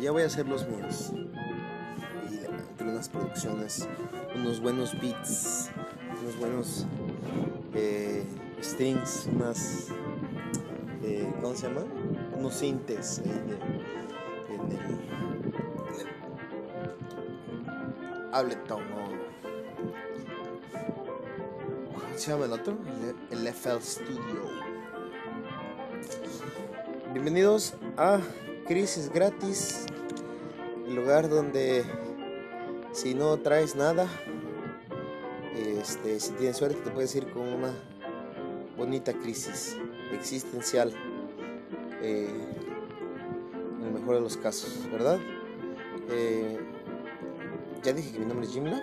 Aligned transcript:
ya 0.00 0.10
voy 0.12 0.22
a 0.22 0.26
hacer 0.26 0.46
los 0.48 0.66
míos. 0.68 1.12
Y 2.30 2.36
entre 2.44 2.88
unas 2.88 3.08
producciones, 3.08 3.88
unos 4.34 4.60
buenos 4.60 4.98
beats, 5.00 5.70
unos 6.22 6.36
buenos 6.38 6.86
eh, 7.74 8.24
strings, 8.62 9.28
unas. 9.32 9.88
Eh, 11.02 11.32
¿Cómo 11.40 11.54
se 11.54 11.68
llama? 11.68 11.82
Unos 12.36 12.54
sintes 12.54 13.22
de- 13.22 13.30
en 13.30 14.72
el. 14.72 14.78
en 14.78 16.00
el 16.00 16.08
Ableton 18.32 18.82
o. 18.82 19.08
¿Cómo 21.94 22.16
se 22.16 22.30
llama 22.30 22.44
el 22.46 22.52
otro? 22.52 22.76
El 23.30 23.46
FL 23.46 23.80
Studio. 23.80 24.58
Bienvenidos 27.12 27.74
a 27.96 28.18
Crisis 28.68 29.10
Gratis, 29.10 29.86
el 30.86 30.94
lugar 30.94 31.30
donde 31.30 31.84
si 32.92 33.14
no 33.14 33.38
traes 33.38 33.74
nada, 33.74 34.06
este, 35.56 36.20
si 36.20 36.32
tienes 36.32 36.58
suerte 36.58 36.78
te 36.82 36.90
puedes 36.90 37.14
ir 37.16 37.30
con 37.30 37.48
una 37.48 37.72
bonita 38.76 39.14
crisis 39.14 39.74
existencial, 40.12 40.92
eh, 42.02 42.28
en 43.80 43.86
el 43.86 43.92
mejor 43.94 44.16
de 44.16 44.20
los 44.20 44.36
casos, 44.36 44.86
¿verdad? 44.92 45.18
Eh, 46.10 46.58
ya 47.82 47.94
dije 47.94 48.12
que 48.12 48.18
mi 48.18 48.26
nombre 48.26 48.46
es 48.46 48.52
Jimla. 48.52 48.82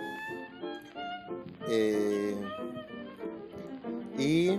Eh, 1.68 2.34
y 4.18 4.58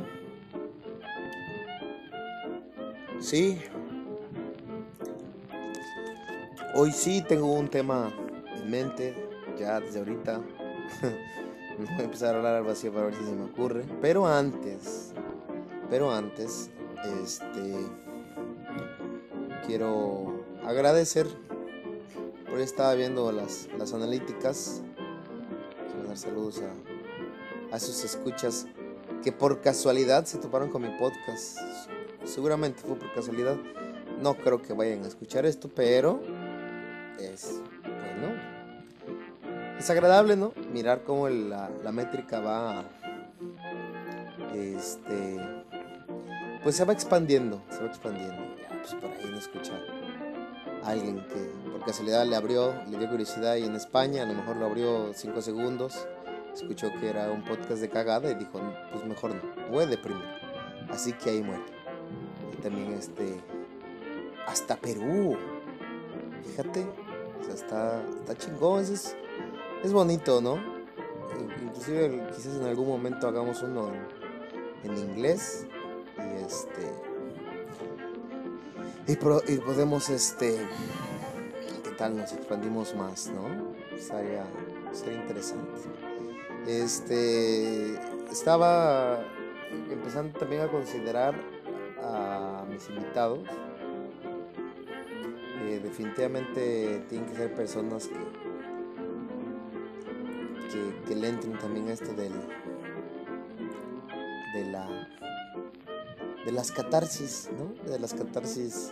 sí, 3.19 3.59
hoy 6.77 6.91
sí 6.91 7.23
tengo 7.27 7.51
un 7.51 7.67
tema 7.69 8.13
en 8.55 8.69
mente, 8.69 9.15
ya 9.57 9.79
desde 9.79 9.97
ahorita. 9.97 10.41
Voy 11.77 11.87
a 11.87 12.03
empezar 12.03 12.35
a 12.35 12.37
hablar 12.37 12.55
al 12.55 12.63
vacío 12.63 12.93
para 12.93 13.07
ver 13.07 13.15
si 13.15 13.25
se 13.25 13.31
me 13.31 13.45
ocurre. 13.45 13.83
Pero 13.99 14.27
antes, 14.27 15.11
pero 15.89 16.11
antes, 16.11 16.69
este, 17.23 17.75
quiero 19.65 20.45
agradecer 20.63 21.27
por 22.47 22.59
estaba 22.59 22.93
viendo 22.93 23.31
las, 23.31 23.67
las 23.77 23.93
analíticas. 23.93 24.83
Quiero 25.91 26.07
dar 26.07 26.17
saludos 26.17 26.61
a, 26.61 27.75
a 27.75 27.79
sus 27.79 28.03
escuchas 28.03 28.67
que 29.23 29.31
por 29.31 29.61
casualidad 29.61 30.25
se 30.25 30.37
toparon 30.37 30.69
con 30.69 30.83
mi 30.83 30.89
podcast. 30.99 31.57
Seguramente 32.23 32.81
fue 32.83 32.97
por 32.97 33.11
casualidad. 33.13 33.57
No 34.21 34.35
creo 34.35 34.61
que 34.61 34.73
vayan 34.73 35.03
a 35.03 35.07
escuchar 35.07 35.45
esto, 35.45 35.69
pero 35.69 36.21
Es 39.87 39.91
agradable, 39.91 40.35
¿no? 40.35 40.51
Mirar 40.73 41.03
cómo 41.03 41.29
la, 41.29 41.69
la 41.81 41.93
métrica 41.93 42.41
va. 42.41 42.83
Este. 44.53 45.39
Pues 46.61 46.75
se 46.75 46.83
va 46.83 46.91
expandiendo. 46.91 47.61
Se 47.69 47.79
va 47.79 47.85
expandiendo. 47.85 48.35
Pues 48.81 48.95
por 48.95 49.09
ahí 49.09 49.31
no 49.31 49.37
escucha 49.37 49.71
a 50.83 50.89
alguien 50.89 51.25
que 51.29 51.69
por 51.71 51.85
casualidad 51.85 52.25
le 52.25 52.35
abrió, 52.35 52.73
le 52.89 52.97
dio 52.97 53.09
curiosidad 53.09 53.55
y 53.55 53.63
en 53.63 53.75
España 53.75 54.23
a 54.23 54.25
lo 54.25 54.33
mejor 54.33 54.57
lo 54.57 54.65
abrió 54.65 55.13
5 55.13 55.41
segundos. 55.41 56.05
Escuchó 56.53 56.91
que 56.99 57.09
era 57.09 57.31
un 57.31 57.45
podcast 57.45 57.79
de 57.79 57.87
cagada 57.87 58.29
y 58.29 58.35
dijo, 58.35 58.59
pues 58.91 59.05
mejor 59.05 59.35
no, 59.35 59.41
voy 59.71 59.85
a 59.85 59.87
deprimir. 59.87 60.25
Así 60.89 61.13
que 61.13 61.29
ahí 61.29 61.41
muere. 61.41 61.63
Y 62.51 62.61
también 62.61 62.91
este. 62.91 63.39
Hasta 64.47 64.75
Perú. 64.75 65.37
Fíjate. 66.45 66.85
O 67.39 67.45
sea, 67.45 67.53
está, 67.53 68.03
está 68.19 68.35
chingón. 68.35 68.83
Es 69.83 69.93
bonito, 69.93 70.41
¿no? 70.41 70.55
In- 70.55 71.67
Inclusive 71.67 72.27
quizás 72.35 72.55
en 72.55 72.63
algún 72.65 72.87
momento 72.87 73.27
hagamos 73.27 73.61
uno 73.61 73.91
en, 74.83 74.91
en 74.91 74.97
inglés. 74.97 75.65
Y 76.17 76.43
este. 76.43 76.91
Y, 79.07 79.15
pro- 79.15 79.43
y 79.47 79.57
podemos 79.57 80.09
este. 80.09 80.57
¿Qué 81.83 81.91
tal? 81.91 82.17
Nos 82.17 82.33
expandimos 82.33 82.95
más, 82.95 83.27
¿no? 83.29 83.47
Sería, 83.99 84.45
sería 84.93 85.21
interesante. 85.21 85.81
Este. 86.67 87.93
Estaba 88.31 89.23
empezando 89.89 90.37
también 90.39 90.63
a 90.63 90.67
considerar 90.67 91.35
a 92.03 92.65
mis 92.69 92.89
invitados. 92.89 93.39
Eh, 95.63 95.79
definitivamente 95.83 97.03
tienen 97.09 97.29
que 97.29 97.35
ser 97.35 97.53
personas 97.53 98.07
que, 98.07 98.15
que, 100.67 101.15
le 101.15 101.29
entren 101.29 101.57
también 101.57 101.87
a 101.87 101.93
esto 101.93 102.13
del, 102.13 102.33
de 104.53 104.71
la 104.71 105.09
de 106.45 106.51
las 106.53 106.71
catarsis, 106.71 107.49
¿no? 107.57 107.73
De 107.91 107.99
las 107.99 108.13
catarsis 108.13 108.91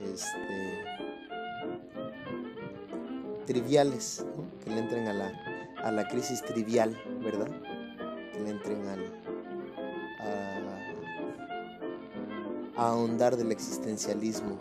este 0.00 0.84
triviales, 3.46 4.24
¿no? 4.36 4.44
Que 4.64 4.70
le 4.70 4.78
entren 4.78 5.08
a 5.08 5.12
la, 5.12 5.32
a 5.82 5.92
la 5.92 6.08
crisis 6.08 6.42
trivial, 6.42 6.96
¿verdad? 7.22 7.50
Que 8.32 8.40
le 8.40 8.50
entren 8.50 8.86
al 8.88 9.12
a, 12.76 12.82
a 12.82 12.88
ahondar 12.88 13.36
del 13.36 13.52
existencialismo 13.52 14.58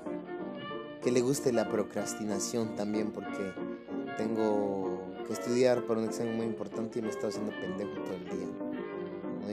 que 1.01 1.11
le 1.11 1.21
guste 1.21 1.53
la 1.53 1.69
procrastinación 1.69 2.75
también 2.75 3.11
porque 3.11 3.53
tengo 4.17 5.08
estudiar 5.33 5.83
para 5.83 5.99
un 5.99 6.07
examen 6.07 6.35
muy 6.35 6.45
importante 6.45 6.99
y 6.99 7.01
me 7.01 7.09
estoy 7.09 7.29
haciendo 7.29 7.51
pendejo 7.51 7.91
todo 8.03 8.15
el 8.15 8.25
día. 8.25 8.47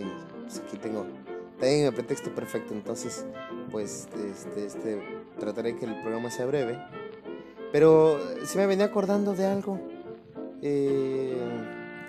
Y 0.01 0.43
pues 0.43 0.63
aquí 0.67 0.77
tengo, 0.79 1.07
tengo 1.59 1.89
el 1.89 1.95
pretexto 1.95 2.35
perfecto, 2.35 2.75
entonces 2.75 3.25
pues 3.71 4.09
este, 4.17 4.67
este, 4.67 5.03
trataré 5.39 5.77
que 5.77 5.87
el 5.87 6.01
programa 6.03 6.31
sea 6.31 6.47
breve. 6.47 6.79
Pero 7.73 8.19
se 8.45 8.59
me 8.59 8.67
venía 8.67 8.87
acordando 8.87 9.35
de 9.35 9.47
algo 9.47 9.81
eh, 10.63 11.37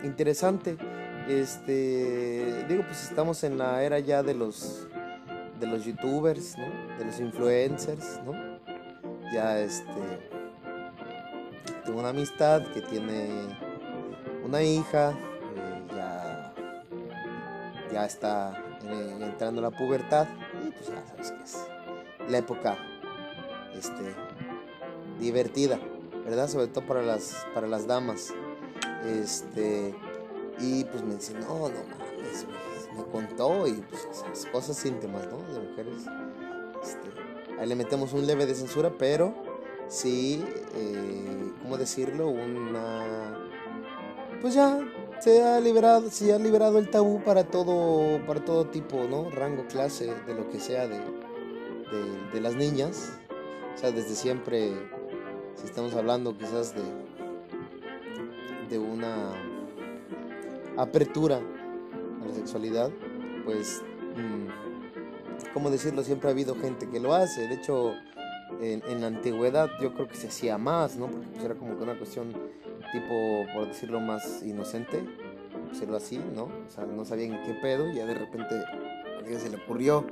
interesante. 0.03 0.77
Este, 1.27 2.65
digo, 2.69 2.83
pues 2.85 3.03
estamos 3.03 3.43
en 3.43 3.57
la 3.57 3.83
era 3.83 3.99
ya 3.99 4.23
de 4.23 4.33
los 4.33 4.87
de 5.59 5.67
los 5.67 5.83
youtubers. 5.83 6.55
De 6.97 7.05
los 7.05 7.19
influencers, 7.19 8.21
¿no? 8.25 8.57
ya 9.31 9.59
este 9.59 10.36
tengo 11.87 11.99
una 11.99 12.09
amistad 12.09 12.63
que 12.73 12.81
tiene 12.81 13.47
una 14.45 14.61
hija 14.61 15.11
eh, 15.55 15.83
ya 15.95 16.53
ya 17.91 18.05
está 18.05 18.63
eh, 18.83 19.17
entrando 19.21 19.61
la 19.61 19.71
pubertad 19.71 20.27
y 20.63 20.69
pues 20.69 20.87
ya 20.87 21.03
sabes 21.07 21.31
que 21.31 21.43
es 21.43 21.57
la 22.29 22.37
época 22.39 22.77
este 23.73 24.13
divertida 25.19 25.79
verdad 26.25 26.49
sobre 26.49 26.67
todo 26.67 26.85
para 26.85 27.01
las 27.01 27.47
para 27.53 27.67
las 27.67 27.87
damas. 27.87 28.33
Este 29.05 29.95
y 30.59 30.83
pues 30.83 31.03
me 31.03 31.15
dice 31.15 31.33
no 31.33 31.69
no 31.69 31.69
mames 31.69 32.45
güey", 32.45 32.97
me 32.97 33.11
contó 33.11 33.65
y 33.65 33.73
pues 33.73 34.05
esas 34.11 34.45
cosas 34.47 34.85
íntimas 34.85 35.25
no 35.27 35.37
de 35.53 35.69
mujeres 35.69 36.05
este, 36.83 37.57
Ahí 37.59 37.67
le 37.67 37.75
metemos 37.75 38.13
un 38.13 38.27
leve 38.27 38.45
de 38.45 38.53
censura, 38.53 38.91
pero 38.99 39.33
sí, 39.87 40.43
eh, 40.75 41.51
¿cómo 41.61 41.77
decirlo? 41.77 42.29
Una... 42.29 43.37
Pues 44.41 44.53
ya 44.53 44.79
se 45.19 45.43
ha 45.43 45.59
liberado, 45.59 46.09
se 46.09 46.31
ha 46.33 46.37
liberado 46.37 46.77
el 46.77 46.89
tabú 46.89 47.21
para 47.23 47.43
todo, 47.43 48.23
para 48.25 48.43
todo 48.43 48.65
tipo, 48.67 49.07
¿no? 49.09 49.29
Rango, 49.29 49.65
clase, 49.67 50.13
de 50.27 50.33
lo 50.33 50.49
que 50.49 50.59
sea 50.59 50.87
de, 50.87 50.99
de, 50.99 52.31
de 52.33 52.41
las 52.41 52.55
niñas. 52.55 53.17
O 53.73 53.77
sea, 53.77 53.91
desde 53.91 54.15
siempre, 54.15 54.73
si 55.55 55.65
estamos 55.65 55.93
hablando 55.95 56.37
quizás 56.37 56.73
de, 56.75 56.83
de 58.69 58.79
una 58.79 59.33
apertura 60.77 61.37
a 61.37 62.27
la 62.27 62.33
sexualidad, 62.33 62.91
pues... 63.45 63.81
mm, 64.15 64.67
¿cómo 65.53 65.69
decirlo? 65.71 66.03
Siempre 66.03 66.29
ha 66.29 66.31
habido 66.31 66.55
gente 66.55 66.87
que 66.87 66.99
lo 66.99 67.15
hace. 67.15 67.47
De 67.47 67.55
hecho, 67.55 67.93
en, 68.61 69.01
la 69.01 69.07
antigüedad 69.07 69.69
yo 69.81 69.93
creo 69.93 70.07
que 70.07 70.15
se 70.15 70.27
hacía 70.27 70.57
más, 70.57 70.95
¿no? 70.95 71.07
Porque 71.07 71.27
pues 71.27 71.43
era 71.43 71.55
como 71.55 71.77
que 71.77 71.83
una 71.83 71.97
cuestión 71.97 72.33
tipo, 72.91 73.45
por 73.53 73.67
decirlo 73.67 73.99
más 73.99 74.43
inocente, 74.43 75.03
decirlo 75.71 75.97
así, 75.97 76.19
¿no? 76.35 76.43
O 76.43 76.69
sea, 76.69 76.85
no 76.85 77.05
sabían 77.05 77.43
qué 77.45 77.53
pedo 77.55 77.89
y 77.89 77.95
ya 77.95 78.05
de 78.05 78.13
repente 78.13 78.55
a 78.55 79.19
alguien 79.19 79.39
se 79.39 79.49
le 79.49 79.57
ocurrió 79.57 80.05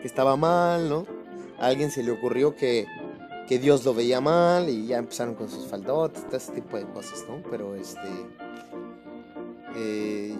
que 0.00 0.06
estaba 0.06 0.36
mal, 0.36 0.88
¿no? 0.88 1.06
A 1.58 1.66
alguien 1.66 1.90
se 1.90 2.02
le 2.02 2.12
ocurrió 2.12 2.54
que, 2.54 2.86
que 3.48 3.58
Dios 3.58 3.84
lo 3.84 3.94
veía 3.94 4.20
mal 4.20 4.68
y 4.68 4.86
ya 4.86 4.98
empezaron 4.98 5.34
con 5.34 5.48
sus 5.48 5.66
faldotes, 5.66 6.24
todo 6.26 6.36
ese 6.36 6.52
tipo 6.52 6.76
de 6.76 6.84
cosas, 6.86 7.24
¿no? 7.28 7.42
Pero 7.50 7.74
este... 7.74 8.08
eh, 9.74 10.34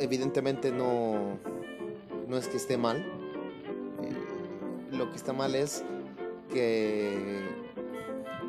evidentemente 0.00 0.70
no, 0.70 1.38
no 2.28 2.36
es 2.36 2.48
que 2.48 2.56
esté 2.56 2.76
mal, 2.76 2.98
eh, 2.98 4.92
lo 4.92 5.10
que 5.10 5.16
está 5.16 5.32
mal 5.32 5.54
es 5.54 5.84
que 6.50 7.40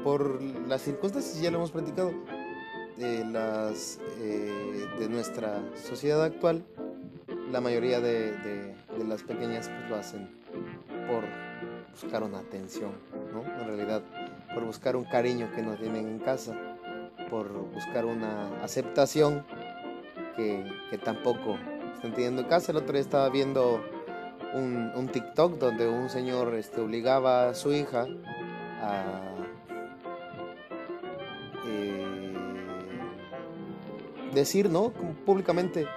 por 0.04 0.42
las 0.42 0.81
circunstancias, 0.81 1.42
ya 1.42 1.51
lo 1.51 1.57
hemos 1.57 1.72
platicado, 1.72 2.13
de, 2.98 3.25
las, 3.25 4.00
eh, 4.19 4.88
de 5.00 5.10
nuestra 5.10 5.62
sociedad 5.75 6.24
actual, 6.24 6.63
la 7.51 7.62
mayoría 7.62 8.00
de, 8.00 8.74
las 9.07 9.24
pequeñas 9.24 9.69
pues, 9.69 9.90
lo 9.90 9.95
hacen 9.95 10.30
por 11.07 11.24
buscar 11.92 12.24
una 12.24 12.40
atención, 12.40 12.92
¿no? 13.31 13.42
En 13.62 13.68
realidad, 13.68 14.01
por 14.54 14.66
buscar 14.66 14.96
un 14.96 15.04
cariño 15.06 15.51
que 15.56 15.62
no 15.62 15.75
tienen 15.75 16.07
en 16.07 16.19
casa, 16.19 16.56
por 17.30 17.51
buscar 17.72 18.06
una 18.06 18.63
aceptación 18.63 19.46
que, 20.36 20.66
tampoco 21.04 21.57
están 21.96 22.13
teniendo 22.13 22.42
en 22.42 22.48
casa. 22.48 22.72
El 22.72 22.78
otro 22.78 22.94
día 22.94 23.01
estaba 23.01 23.30
viendo 23.30 23.84
un, 24.54 24.92
un 24.96 25.08
TikTok 25.08 25.58
donde 25.58 25.88
un 25.88 26.10
señor 26.10 26.54
este, 26.56 26.82
obligaba 26.82 27.50
a 27.50 27.54
su 27.54 27.74
hija 27.74 28.08
a 28.82 29.22
eh, 31.66 32.34
decir, 34.34 34.70
¿no? 34.70 34.92
públicamente, 35.26 35.88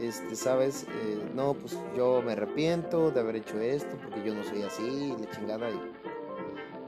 este, 0.00 0.36
sabes, 0.36 0.84
eh, 0.84 1.30
no, 1.34 1.54
pues 1.54 1.78
yo 1.96 2.22
me 2.22 2.32
arrepiento 2.32 3.10
de 3.10 3.20
haber 3.20 3.36
hecho 3.36 3.60
esto 3.60 3.96
porque 4.02 4.22
yo 4.24 4.34
no 4.34 4.44
soy 4.44 4.62
así, 4.62 5.14
la 5.18 5.30
chingada. 5.30 5.70
Y, 5.70 5.80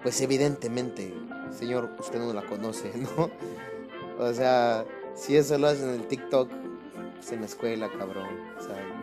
pues 0.02 0.20
evidentemente, 0.20 1.14
señor, 1.50 1.90
usted 1.98 2.18
no 2.18 2.32
la 2.32 2.42
conoce, 2.42 2.92
¿no? 3.16 3.30
O 4.18 4.32
sea, 4.32 4.84
si 5.14 5.36
eso 5.36 5.58
lo 5.58 5.68
hacen 5.68 5.88
en 5.88 5.94
el 5.96 6.06
TikTok, 6.06 6.50
pues 7.14 7.32
en 7.32 7.40
la 7.40 7.46
escuela, 7.46 7.90
cabrón, 7.98 8.28
o 8.58 8.62
sea, 8.62 8.95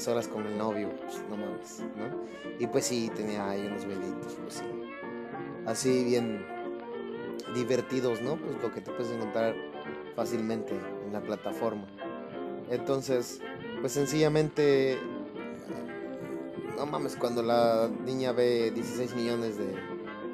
a 0.00 0.04
solas 0.04 0.28
con 0.28 0.46
el 0.46 0.56
novio, 0.56 0.88
pues 1.02 1.22
no 1.28 1.36
mames, 1.36 1.84
¿no? 1.96 2.24
Y 2.58 2.66
pues 2.66 2.86
sí, 2.86 3.10
tenía 3.14 3.50
ahí 3.50 3.66
unos 3.66 3.84
velitos, 3.84 4.34
pues 4.42 4.54
sí. 4.54 4.64
Así 5.66 6.04
bien 6.04 6.44
divertidos, 7.54 8.22
¿no? 8.22 8.36
Pues 8.36 8.62
lo 8.62 8.72
que 8.72 8.80
te 8.80 8.90
puedes 8.90 9.12
encontrar 9.12 9.54
fácilmente 10.16 10.74
en 11.06 11.12
la 11.12 11.20
plataforma. 11.20 11.86
Entonces, 12.70 13.40
pues 13.80 13.92
sencillamente, 13.92 14.98
no 16.76 16.86
mames, 16.86 17.16
cuando 17.16 17.42
la 17.42 17.90
niña 18.04 18.32
ve 18.32 18.70
16 18.70 19.14
millones 19.14 19.58
de 19.58 19.74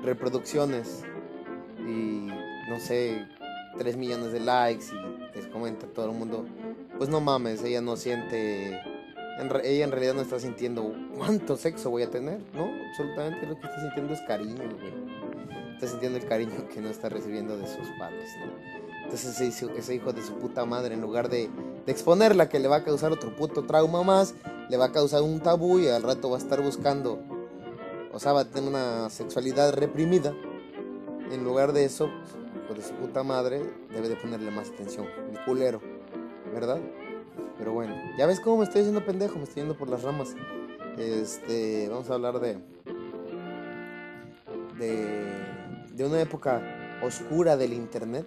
reproducciones 0.02 1.02
y 1.80 2.28
no 2.68 2.78
sé, 2.78 3.26
3 3.78 3.96
millones 3.96 4.32
de 4.32 4.40
likes 4.40 4.86
y 4.92 5.36
les 5.36 5.46
comenta 5.48 5.86
todo 5.86 6.10
el 6.10 6.16
mundo, 6.16 6.46
pues 6.98 7.08
no 7.08 7.20
mames, 7.20 7.62
ella 7.64 7.80
no 7.80 7.96
siente, 7.96 8.80
ella 9.38 9.84
en 9.84 9.90
realidad 9.90 10.14
no 10.14 10.22
está 10.22 10.38
sintiendo 10.38 10.92
cuánto 11.16 11.56
sexo 11.56 11.90
voy 11.90 12.02
a 12.02 12.10
tener, 12.10 12.40
¿no? 12.54 12.70
Absolutamente 12.88 13.46
lo 13.46 13.54
que 13.54 13.66
está 13.66 13.80
sintiendo 13.80 14.14
es 14.14 14.20
cariño, 14.22 14.62
Está 15.74 15.88
sintiendo 15.88 16.18
el 16.18 16.26
cariño 16.26 16.68
que 16.72 16.80
no 16.80 16.88
está 16.88 17.10
recibiendo 17.10 17.58
de 17.58 17.66
sus 17.66 17.86
padres, 17.98 18.30
¿no? 18.40 18.52
Entonces 19.04 19.38
ese, 19.40 19.94
hijo 19.94 20.12
de 20.12 20.22
su 20.22 20.34
puta 20.38 20.64
madre, 20.64 20.94
en 20.94 21.00
lugar 21.00 21.28
de, 21.28 21.48
de 21.84 21.92
exponerla 21.92 22.48
que 22.48 22.58
le 22.58 22.66
va 22.66 22.76
a 22.76 22.84
causar 22.84 23.12
otro 23.12 23.36
puto 23.36 23.64
trauma 23.64 24.02
más, 24.02 24.34
le 24.68 24.76
va 24.76 24.86
a 24.86 24.92
causar 24.92 25.22
un 25.22 25.40
tabú 25.40 25.78
y 25.78 25.88
al 25.88 26.02
rato 26.02 26.30
va 26.30 26.36
a 26.36 26.40
estar 26.40 26.60
buscando, 26.60 27.20
o 28.12 28.18
sea, 28.18 28.32
va 28.32 28.40
a 28.40 28.44
tener 28.46 28.68
una 28.68 29.08
sexualidad 29.10 29.74
reprimida. 29.74 30.34
En 31.30 31.44
lugar 31.44 31.72
de 31.72 31.84
eso, 31.84 32.10
pues, 32.66 32.78
de 32.78 32.84
su 32.84 32.94
puta 32.94 33.22
madre, 33.22 33.62
debe 33.92 34.08
de 34.08 34.16
ponerle 34.16 34.50
más 34.50 34.70
atención. 34.70 35.06
El 35.30 35.44
culero, 35.44 35.80
¿verdad? 36.52 36.80
Pero 37.58 37.72
bueno, 37.72 37.94
ya 38.18 38.26
ves 38.26 38.40
cómo 38.40 38.58
me 38.58 38.64
estoy 38.64 38.82
haciendo 38.82 39.04
pendejo, 39.04 39.36
me 39.36 39.44
estoy 39.44 39.62
yendo 39.62 39.76
por 39.76 39.88
las 39.88 40.02
ramas. 40.02 40.34
Este, 40.98 41.88
vamos 41.88 42.10
a 42.10 42.14
hablar 42.14 42.40
de. 42.40 42.58
de. 44.78 45.44
de 45.92 46.04
una 46.04 46.20
época 46.20 46.62
oscura 47.02 47.56
del 47.56 47.72
internet 47.72 48.26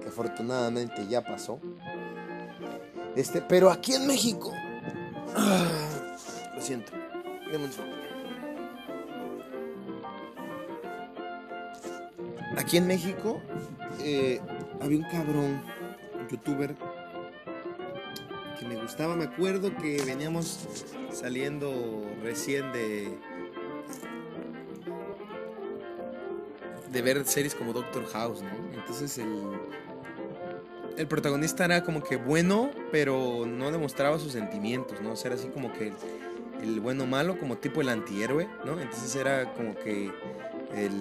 que 0.00 0.08
afortunadamente 0.08 1.06
ya 1.08 1.22
pasó. 1.22 1.60
Este, 3.16 3.40
pero 3.40 3.70
aquí 3.70 3.94
en 3.94 4.06
México. 4.06 4.52
lo 6.54 6.60
siento. 6.60 6.92
Aquí 12.56 12.78
en 12.78 12.86
México 12.86 13.40
eh, 14.00 14.40
había 14.80 14.98
un 14.98 15.04
cabrón, 15.04 15.62
un 16.18 16.28
youtuber, 16.28 16.74
que 18.58 18.66
me 18.66 18.76
gustaba. 18.76 19.16
Me 19.16 19.24
acuerdo 19.24 19.74
que 19.76 20.02
veníamos 20.04 20.60
saliendo 21.12 22.04
recién 22.22 22.72
de. 22.72 23.16
de 26.90 27.02
ver 27.02 27.24
series 27.24 27.54
como 27.54 27.72
Doctor 27.72 28.06
House, 28.06 28.42
¿no? 28.42 28.78
Entonces 28.78 29.18
el 29.18 29.28
el 30.96 31.08
protagonista 31.08 31.64
era 31.64 31.82
como 31.82 32.02
que 32.02 32.16
bueno, 32.16 32.70
pero 32.92 33.44
no 33.46 33.70
demostraba 33.70 34.18
sus 34.18 34.32
sentimientos, 34.32 35.00
¿no? 35.00 35.12
O 35.12 35.16
sea, 35.16 35.32
era 35.32 35.40
así 35.40 35.48
como 35.48 35.72
que 35.72 35.92
el 36.62 36.80
bueno 36.80 37.06
malo, 37.06 37.38
como 37.38 37.56
tipo 37.56 37.80
el 37.80 37.88
antihéroe, 37.88 38.48
¿no? 38.64 38.80
Entonces 38.80 39.14
era 39.16 39.52
como 39.54 39.74
que 39.74 40.10
el... 40.74 40.92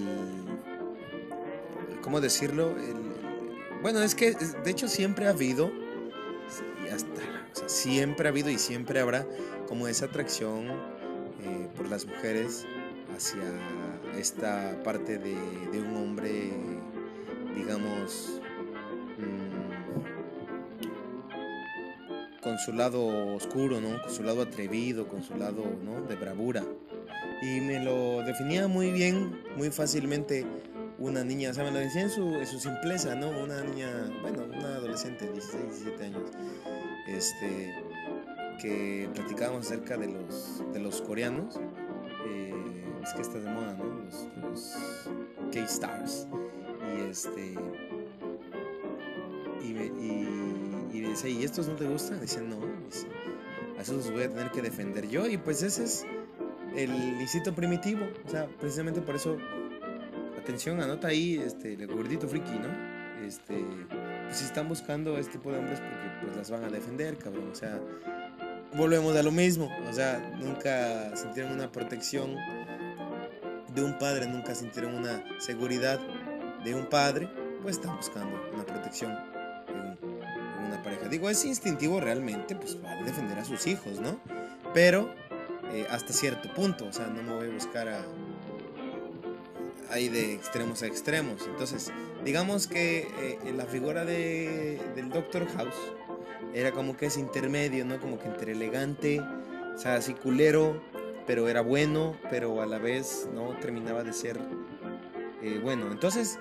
¿Cómo 2.01 2.19
decirlo? 2.19 2.71
El, 2.71 2.95
bueno, 3.81 4.01
es 4.01 4.15
que 4.15 4.33
de 4.33 4.71
hecho 4.71 4.88
siempre 4.88 5.27
ha 5.27 5.29
habido, 5.29 5.71
hasta, 6.91 7.21
siempre 7.67 8.27
ha 8.27 8.31
habido 8.31 8.50
y 8.50 8.57
siempre 8.57 9.00
habrá 9.00 9.25
como 9.67 9.88
esa 9.88 10.05
atracción 10.05 10.67
eh, 11.41 11.67
por 11.75 11.88
las 11.89 12.05
mujeres 12.05 12.65
hacia 13.15 13.44
esta 14.17 14.81
parte 14.83 15.17
de, 15.17 15.35
de 15.71 15.81
un 15.81 15.95
hombre, 15.95 16.51
digamos, 17.55 18.41
con 22.44 22.59
su 22.59 22.73
lado 22.73 23.33
oscuro, 23.33 23.79
¿no? 23.79 24.01
Con 24.01 24.11
su 24.11 24.21
lado 24.21 24.41
atrevido, 24.41 25.07
con 25.07 25.23
su 25.23 25.35
lado, 25.35 25.63
¿no? 25.83 26.01
De 26.01 26.15
bravura. 26.15 26.63
Y 27.41 27.61
me 27.61 27.83
lo 27.83 28.21
definía 28.23 28.67
muy 28.67 28.91
bien, 28.91 29.41
muy 29.55 29.72
fácilmente 29.72 30.45
una 31.00 31.24
niña, 31.24 31.50
o 31.50 31.53
sea, 31.53 31.63
me 31.63 31.72
lo 31.72 31.79
decía 31.79 32.03
en 32.03 32.10
su, 32.10 32.45
su 32.45 32.60
simpleza, 32.60 33.15
¿no? 33.15 33.29
Una 33.29 33.63
niña, 33.63 33.89
bueno, 34.22 34.43
una 34.45 34.75
adolescente, 34.75 35.29
16, 35.31 35.63
17 35.63 36.03
años, 36.03 36.31
este, 37.07 37.74
que 38.62 39.10
platicábamos 39.13 39.65
acerca 39.67 39.98
de 39.98 40.07
los, 40.07 40.63
de 40.74 40.79
los 40.79 41.01
coreanos, 41.01 41.60
eh, 42.27 42.53
es 43.03 43.13
que 43.13 43.22
está 43.22 43.39
de 43.39 43.50
moda, 43.50 43.74
¿no? 43.74 43.86
Los, 43.86 44.27
los 44.41 45.10
K-Stars. 45.51 46.27
Y 46.95 47.10
este, 47.10 47.55
y, 49.62 49.72
y 49.72 50.53
y 50.93 51.01
dice, 51.01 51.29
¿y 51.29 51.43
estos 51.43 51.67
no 51.67 51.75
te 51.75 51.86
gustan? 51.86 52.22
Dicen, 52.22 52.50
no, 52.50 52.57
a 53.77 53.81
esos 53.81 53.95
los 53.95 54.12
voy 54.12 54.24
a 54.24 54.29
tener 54.29 54.51
que 54.51 54.62
defender 54.62 55.07
yo. 55.10 55.27
Y 55.27 55.38
pues 55.38 55.63
ese 55.63 55.83
es 55.86 56.05
el 56.75 56.91
instinto 57.19 57.53
primitivo. 57.53 58.05
O 58.25 58.29
sea, 58.29 58.48
precisamente 58.60 59.01
por 59.01 59.15
eso, 59.15 59.38
atención, 60.39 60.81
anota 60.81 61.07
ahí 61.07 61.41
este, 61.43 61.74
el 61.74 61.88
gordito 61.88 62.27
friki, 62.27 62.60
¿no? 62.60 63.25
Este, 63.25 63.55
si 64.34 64.46
están 64.46 64.68
buscando 64.70 65.18
este 65.18 65.34
tipo 65.34 65.52
de 65.52 65.60
hombres 65.60 65.80
porque 65.80 66.10
pues 66.22 66.36
las 66.36 66.52
van 66.52 66.63
a 66.63 66.70
defender, 66.70 67.18
cabrón. 67.18 67.50
O 67.52 67.56
sea, 67.56 67.80
volvemos 68.75 69.16
a 69.16 69.24
lo 69.24 69.32
mismo. 69.32 69.70
O 69.90 69.94
sea, 69.94 70.20
nunca 70.40 71.16
sintieron 71.16 71.54
una 71.54 71.72
protección 71.72 72.36
de 73.74 73.84
un 73.84 73.98
padre, 73.98 74.28
nunca 74.28 74.54
sintieron 74.54 74.96
una 74.96 75.24
seguridad 75.40 76.00
de 76.63 76.75
un 76.75 76.86
padre, 76.88 77.30
pues 77.62 77.78
están 77.78 77.96
buscando 77.98 78.40
una 78.54 78.66
protección 78.66 79.18
pareja. 80.84 81.08
Digo, 81.08 81.30
es 81.30 81.44
instintivo 81.46 82.00
realmente, 82.00 82.56
pues 82.56 82.78
va 82.84 82.92
a 82.92 83.04
defender 83.04 83.40
a 83.40 83.46
sus 83.46 83.66
hijos, 83.66 84.00
¿no? 84.00 84.20
Pero 84.74 85.13
eh, 85.72 85.88
hasta 85.90 86.13
cierto 86.13 86.54
punto, 86.54 86.86
o 86.86 86.94
sea, 86.94 87.08
no 87.08 87.24
me 87.24 87.34
voy 87.34 87.50
a 87.50 87.54
buscar 87.54 87.88
a 87.88 88.04
ahí 89.93 90.09
de 90.09 90.33
extremos 90.33 90.81
a 90.81 90.88
extremos. 90.88 91.45
Entonces, 91.47 91.91
digamos 92.25 92.67
que 92.67 93.07
eh, 93.19 93.53
la 93.55 93.65
figura 93.65 94.05
de, 94.05 94.81
del 94.95 95.09
Doctor 95.09 95.47
House 95.55 95.75
era 96.53 96.71
como 96.71 96.97
que 96.97 97.05
ese 97.05 97.19
intermedio, 97.19 97.85
¿no? 97.85 98.00
Como 98.00 98.19
que 98.19 98.27
entre 98.27 98.51
elegante, 98.53 99.19
o 99.19 99.77
sea, 99.77 99.95
así 99.95 100.13
culero, 100.13 100.81
pero 101.25 101.47
era 101.47 101.62
bueno, 101.62 102.17
pero 102.29 102.62
a 102.62 102.65
la 102.65 102.79
vez 102.79 103.29
no 103.33 103.55
terminaba 103.59 104.03
de 104.03 104.13
ser 104.13 104.39
eh, 105.41 105.59
bueno. 105.62 105.91
Entonces, 105.91 106.39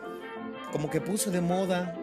como 0.72 0.90
que 0.90 1.00
puso 1.00 1.30
de 1.30 1.40
moda 1.40 1.98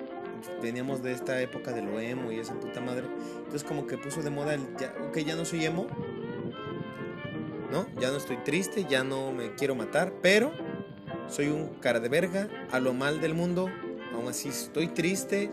veníamos 0.62 1.04
de 1.04 1.12
esta 1.12 1.42
época 1.42 1.74
de 1.74 1.82
lo 1.82 2.00
emo 2.00 2.32
y 2.32 2.40
esa 2.40 2.54
puta 2.54 2.80
madre. 2.80 3.08
Entonces 3.38 3.64
como 3.64 3.88
que 3.88 3.98
puso 3.98 4.22
de 4.22 4.30
moda 4.30 4.54
el, 4.54 4.62
ya, 4.78 4.94
ok, 5.10 5.18
ya 5.20 5.36
no 5.36 5.44
soy 5.44 5.66
emo, 5.66 5.88
¿no? 7.72 7.88
Ya 8.00 8.10
no 8.10 8.18
estoy 8.18 8.38
triste, 8.38 8.86
ya 8.90 9.04
no 9.04 9.32
me 9.32 9.54
quiero 9.56 9.76
matar, 9.76 10.14
pero 10.22 10.54
soy 11.30 11.48
un 11.48 11.68
cara 11.80 12.00
de 12.00 12.10
verga, 12.10 12.50
a 12.72 12.80
lo 12.80 12.94
mal 12.94 13.22
del 13.22 13.34
mundo, 13.34 13.70
aún 14.14 14.28
así 14.28 14.50
estoy 14.50 14.88
triste, 14.88 15.50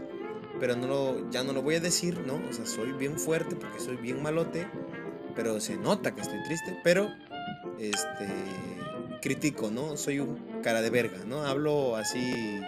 pero 0.59 0.75
no 0.77 0.87
lo, 0.87 1.31
ya 1.31 1.45
no 1.45 1.53
lo 1.53 1.63
voy 1.63 1.77
a 1.77 1.81
decir, 1.81 2.19
¿no? 2.27 2.41
O 2.49 2.53
sea, 2.53 2.67
soy 2.67 2.93
bien 2.93 3.19
fuerte 3.19 3.57
porque 3.57 3.79
soy 3.79 3.97
bien 3.97 4.23
malote, 4.23 4.67
pero 5.35 5.61
se 5.61 5.77
nota 5.77 6.15
que 6.15 6.23
estoy 6.23 6.43
triste, 6.45 6.79
pero, 6.83 7.09
este, 7.79 8.27
critico, 9.21 9.71
¿no? 9.71 9.97
Soy 9.97 10.21
un 10.21 10.61
cara 10.63 10.83
de 10.83 10.91
verga, 10.91 11.19
¿no? 11.27 11.43
Hablo 11.45 11.97
así 11.97 12.61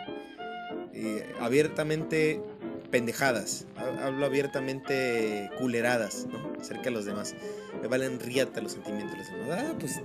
eh, 0.92 1.32
abiertamente 1.40 2.42
pendejadas, 2.90 3.66
hablo 4.02 4.26
abiertamente 4.26 5.50
culeradas, 5.58 6.26
¿no? 6.30 6.52
Acerca 6.60 6.84
de 6.84 6.90
los 6.90 7.04
demás. 7.04 7.34
Me 7.80 7.88
valen 7.88 8.18
riata 8.18 8.60
los 8.60 8.72
sentimientos 8.72 9.12
de 9.12 9.18
los 9.18 9.28
demás. 9.28 9.64
Ah, 9.64 9.74
pues 9.78 10.00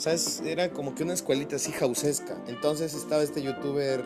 o 0.00 0.02
sea, 0.02 0.50
era 0.50 0.70
como 0.70 0.94
que 0.94 1.02
una 1.02 1.12
escuelita 1.12 1.56
así 1.56 1.72
jausesca. 1.72 2.42
Entonces 2.46 2.94
estaba 2.94 3.22
este 3.22 3.42
youtuber, 3.42 4.02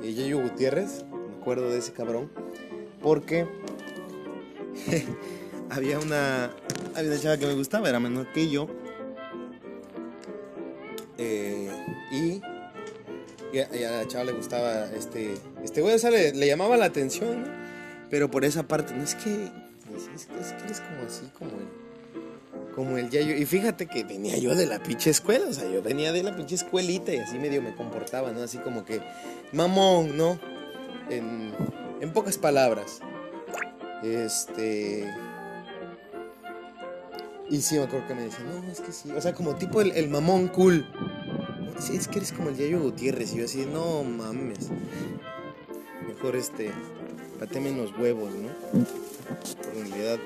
eh, 0.00 0.32
Gutiérrez, 0.32 1.04
me 1.10 1.40
acuerdo 1.40 1.68
de 1.72 1.78
ese 1.78 1.92
cabrón, 1.92 2.30
porque 3.02 3.48
había 5.70 5.98
una, 5.98 6.52
había 6.94 7.10
una 7.10 7.20
chava 7.20 7.36
que 7.36 7.46
me 7.46 7.54
gustaba, 7.54 7.88
era 7.88 7.98
menor 7.98 8.30
que 8.32 8.48
yo. 8.48 8.68
Eh, 11.16 11.68
y, 12.12 12.40
a, 13.58 13.90
la 13.90 14.06
chava 14.06 14.22
le 14.22 14.32
gustaba 14.34 14.84
este, 14.92 15.34
este 15.64 15.80
güey, 15.80 15.96
o 15.96 15.98
sea, 15.98 16.10
le, 16.10 16.46
llamaba 16.46 16.76
la 16.76 16.84
atención, 16.84 17.44
pero 18.08 18.30
por 18.30 18.44
esa 18.44 18.68
parte, 18.68 18.94
no 18.94 19.02
es 19.02 19.16
que, 19.16 19.34
es 19.96 20.26
que, 20.26 20.38
es 20.38 20.52
que 20.52 20.64
eres 20.64 20.80
como 20.80 21.02
así, 21.08 21.26
como 21.36 21.50
el 21.50 21.87
como 22.78 22.96
el 22.96 23.10
Yayo. 23.10 23.34
Y 23.34 23.44
fíjate 23.44 23.86
que 23.86 24.04
venía 24.04 24.38
yo 24.38 24.54
de 24.54 24.64
la 24.64 24.80
pinche 24.80 25.10
escuela, 25.10 25.46
o 25.48 25.52
sea, 25.52 25.68
yo 25.68 25.82
venía 25.82 26.12
de 26.12 26.22
la 26.22 26.36
pinche 26.36 26.54
escuelita 26.54 27.12
y 27.12 27.16
así 27.18 27.36
medio 27.36 27.60
me 27.60 27.74
comportaba, 27.74 28.30
¿no? 28.30 28.40
Así 28.40 28.58
como 28.58 28.84
que, 28.84 29.02
mamón, 29.50 30.16
¿no? 30.16 30.38
En, 31.10 31.52
en 32.00 32.12
pocas 32.12 32.38
palabras. 32.38 33.00
Este. 34.04 35.12
Y 37.50 37.60
sí, 37.62 37.74
me 37.78 37.82
acuerdo 37.82 38.06
que 38.06 38.14
me 38.14 38.22
decía, 38.22 38.44
no, 38.44 38.70
es 38.70 38.80
que 38.80 38.92
sí. 38.92 39.10
O 39.10 39.20
sea, 39.20 39.34
como 39.34 39.56
tipo 39.56 39.80
el, 39.80 40.08
mamón 40.08 40.46
cool. 40.46 40.86
Sí, 41.80 41.96
es 41.96 42.06
que 42.06 42.18
eres 42.18 42.30
como 42.30 42.50
el 42.50 42.56
Yayo 42.56 42.78
Gutiérrez. 42.80 43.32
Y 43.34 43.38
yo 43.38 43.46
así, 43.46 43.66
no 43.66 44.04
mames. 44.04 44.68
Mejor 46.06 46.36
este. 46.36 46.70
Pateme 47.40 47.72
los 47.72 47.90
huevos, 47.98 48.30
¿no? 48.34 48.50
en 49.74 49.90
realidad, 49.90 50.18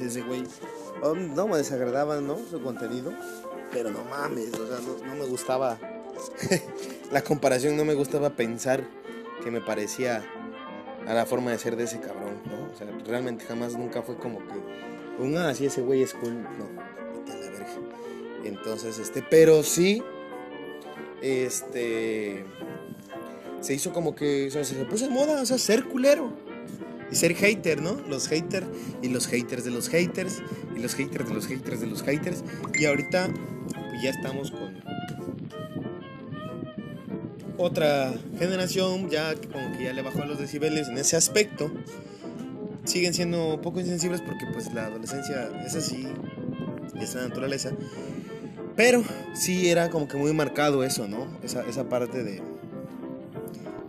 ese 0.00 0.22
güey 0.22 0.44
Oh, 1.02 1.14
no 1.14 1.46
me 1.46 1.58
desagradaba, 1.58 2.20
¿no? 2.20 2.38
Su 2.50 2.62
contenido. 2.62 3.12
Pero 3.72 3.90
no 3.90 4.04
mames, 4.04 4.54
o 4.54 4.66
sea, 4.66 4.78
no, 5.06 5.14
me 5.14 5.26
gustaba. 5.26 5.78
la 7.12 7.22
comparación 7.22 7.76
no 7.76 7.84
me 7.84 7.94
gustaba 7.94 8.30
pensar 8.30 8.84
que 9.42 9.50
me 9.50 9.60
parecía 9.60 10.24
a 11.06 11.14
la 11.14 11.26
forma 11.26 11.50
de 11.50 11.58
ser 11.58 11.76
de 11.76 11.84
ese 11.84 12.00
cabrón, 12.00 12.40
¿no? 12.46 12.72
O 12.72 12.76
sea, 12.76 12.86
realmente 13.06 13.44
jamás 13.44 13.76
nunca 13.76 14.02
fue 14.02 14.16
como 14.16 14.38
que 14.38 15.22
un 15.22 15.36
ah, 15.36 15.50
ese 15.50 15.82
güey 15.82 16.02
es 16.02 16.14
cool. 16.14 16.42
No, 16.42 16.68
la 17.26 17.34
verga. 17.36 17.66
Entonces, 18.44 18.98
este, 18.98 19.22
pero 19.22 19.62
sí, 19.62 20.02
este, 21.20 22.44
se 23.60 23.74
hizo 23.74 23.92
como 23.92 24.14
que, 24.14 24.46
o 24.46 24.50
sea, 24.50 24.64
se 24.64 24.74
puso 24.86 25.06
en 25.06 25.12
moda, 25.12 25.42
o 25.42 25.46
sea, 25.46 25.58
ser 25.58 25.84
culero 25.84 26.45
y 27.10 27.14
ser 27.14 27.34
hater, 27.34 27.82
¿no? 27.82 27.94
Los 28.08 28.28
haters 28.28 28.66
y 29.02 29.08
los 29.08 29.26
haters 29.26 29.64
de 29.64 29.70
los 29.70 29.88
haters 29.88 30.42
y 30.76 30.80
los 30.80 30.94
haters 30.94 31.28
de 31.28 31.34
los 31.34 31.46
haters 31.46 31.80
de 31.80 31.86
los 31.86 32.02
haters. 32.02 32.44
Y 32.78 32.84
ahorita 32.84 33.28
pues 33.90 34.02
ya 34.02 34.10
estamos 34.10 34.50
con 34.50 34.76
otra 37.58 38.12
generación 38.38 39.08
ya 39.08 39.34
como 39.34 39.76
que 39.76 39.84
ya 39.84 39.92
le 39.92 40.02
bajó 40.02 40.22
a 40.22 40.26
los 40.26 40.38
decibeles 40.38 40.88
en 40.88 40.98
ese 40.98 41.16
aspecto. 41.16 41.70
Siguen 42.84 43.14
siendo 43.14 43.60
poco 43.62 43.80
insensibles 43.80 44.20
porque 44.20 44.46
pues 44.52 44.72
la 44.72 44.86
adolescencia 44.86 45.50
es 45.64 45.74
así, 45.74 46.06
es 47.00 47.14
la 47.14 47.28
naturaleza. 47.28 47.70
Pero 48.76 49.02
sí 49.34 49.70
era 49.70 49.90
como 49.90 50.06
que 50.06 50.18
muy 50.18 50.32
marcado 50.34 50.84
eso, 50.84 51.08
¿no? 51.08 51.26
Esa, 51.42 51.62
esa 51.62 51.88
parte 51.88 52.22
de, 52.22 52.42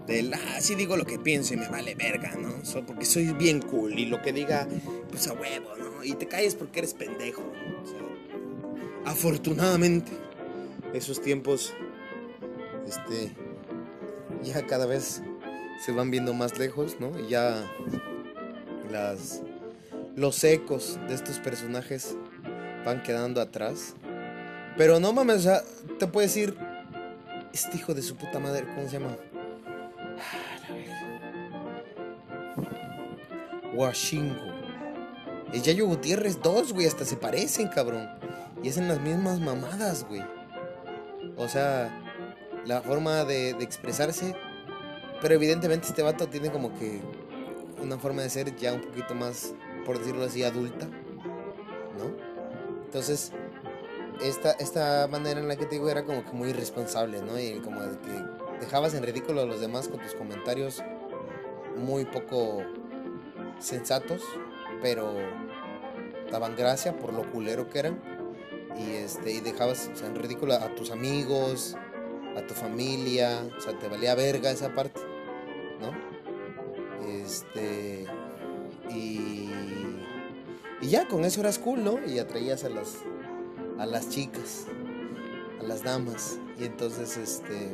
del, 0.08 0.34
ah, 0.34 0.62
sí 0.62 0.76
digo 0.76 0.98
lo 0.98 1.06
que 1.06 1.20
pienso 1.20 1.54
y 1.54 1.58
me 1.58 1.68
vale 1.68 1.94
verga, 1.94 2.34
¿no? 2.36 2.48
porque 2.86 3.06
soy 3.06 3.34
bien 3.34 3.62
cool 3.62 4.00
y 4.00 4.06
lo 4.06 4.22
que 4.22 4.32
diga, 4.34 4.68
pues 5.10 5.28
a 5.28 5.34
huevo, 5.34 5.76
¿no? 5.78 6.04
Y 6.04 6.14
te 6.14 6.28
calles 6.28 6.56
porque 6.56 6.80
eres 6.80 6.94
pendejo, 6.94 7.44
afortunadamente, 9.06 10.12
esos 10.94 11.22
tiempos, 11.22 11.74
este, 12.88 13.32
ya 14.44 14.66
cada 14.66 14.86
vez 14.86 15.22
se 15.84 15.92
van 15.92 16.12
viendo 16.12 16.34
más 16.34 16.58
lejos, 16.58 16.98
¿no? 17.00 17.18
Y 17.20 17.30
ya 17.30 17.66
las, 18.92 19.42
los 20.16 20.44
ecos 20.44 21.00
de 21.08 21.16
estos 21.16 21.40
personajes 21.40 22.16
van 22.86 23.04
quedando 23.04 23.42
atrás. 23.42 23.96
Pero 24.78 25.00
no 25.00 25.14
mames, 25.14 25.38
o 25.38 25.42
sea, 25.42 25.64
te 26.00 26.08
puedes 26.08 26.34
decir, 26.34 26.56
este 27.54 27.78
hijo 27.78 27.94
de 27.94 28.02
su 28.02 28.16
puta 28.16 28.40
madre, 28.40 28.66
¿cómo 28.76 28.88
se 28.88 29.00
llama? 29.00 29.18
Washingo. 33.78 34.42
Es 35.54 35.62
Yayo 35.64 35.86
Gutiérrez 35.86 36.42
2, 36.42 36.74
güey. 36.74 36.88
Hasta 36.88 37.06
se 37.06 37.16
parecen, 37.16 37.68
cabrón. 37.68 38.10
Y 38.64 38.70
hacen 38.70 38.88
las 38.88 39.00
mismas 39.00 39.40
mamadas, 39.40 40.04
güey. 40.08 40.24
O 41.38 41.48
sea, 41.48 42.04
la 42.66 42.82
forma 42.82 43.24
de, 43.24 43.52
expresarse. 43.52 44.36
Pero 45.22 45.36
evidentemente 45.36 45.88
este 45.88 46.02
vato 46.02 46.28
tiene 46.28 46.52
como 46.52 46.78
que 46.78 47.02
una 47.82 47.98
forma 47.98 48.24
de 48.24 48.30
ser 48.30 48.56
ya 48.56 48.74
un 48.74 48.82
poquito 48.82 49.14
más, 49.14 49.54
por 49.86 50.00
decirlo 50.00 50.26
así, 50.26 50.44
adulta. 50.44 50.88
¿No? 51.98 52.12
Entonces, 52.86 53.32
esta, 54.22 54.52
esta 54.54 55.08
manera 55.08 55.40
en 55.40 55.48
la 55.48 55.56
que 55.56 55.66
te 55.66 55.76
digo 55.76 55.90
era 55.90 56.04
como 56.04 56.26
que 56.26 56.32
muy 56.32 56.50
irresponsable, 56.50 57.22
¿no? 57.22 57.40
Y 57.40 57.60
como 57.60 57.82
de 57.82 57.98
que 58.00 58.60
dejabas 58.60 58.96
en 58.96 59.04
ridículo 59.04 59.42
a 59.42 59.46
los 59.46 59.62
demás 59.62 59.88
con 59.88 60.00
tus 60.00 60.14
comentarios 60.16 60.84
muy 61.78 62.06
poco 62.06 62.64
sensatos, 63.60 64.22
pero 64.82 65.14
daban 66.32 66.56
gracia 66.56 66.98
por 66.98 67.14
lo 67.14 67.30
culero 67.32 67.70
que 67.70 67.80
eran. 67.80 68.02
Y, 68.78 68.92
este, 68.92 69.32
y 69.32 69.40
dejabas 69.40 69.90
en 70.04 70.16
ridículo 70.16 70.54
a 70.54 70.76
tus 70.76 70.92
amigos, 70.92 71.76
a 72.36 72.46
tu 72.46 72.54
familia, 72.54 73.42
o 73.58 73.60
sea, 73.60 73.78
te 73.78 73.88
valía 73.88 74.14
verga 74.14 74.52
esa 74.52 74.74
parte, 74.76 75.02
¿no? 75.82 75.92
Este, 77.08 78.06
y, 78.90 79.50
y 80.82 80.88
ya 80.88 81.08
con 81.08 81.26
eso 81.26 81.40
eras 81.40 81.58
cool, 81.58 81.84
¿no? 81.84 82.00
Y 82.06 82.20
atraías 82.20 82.64
a 82.64 82.70
las, 82.70 82.98
a 83.80 83.88
las 83.88 84.10
chicas, 84.10 84.68
a 85.60 85.64
las 85.64 85.84
damas, 85.84 86.40
y 86.60 86.66
entonces, 86.66 87.18
este, 87.18 87.72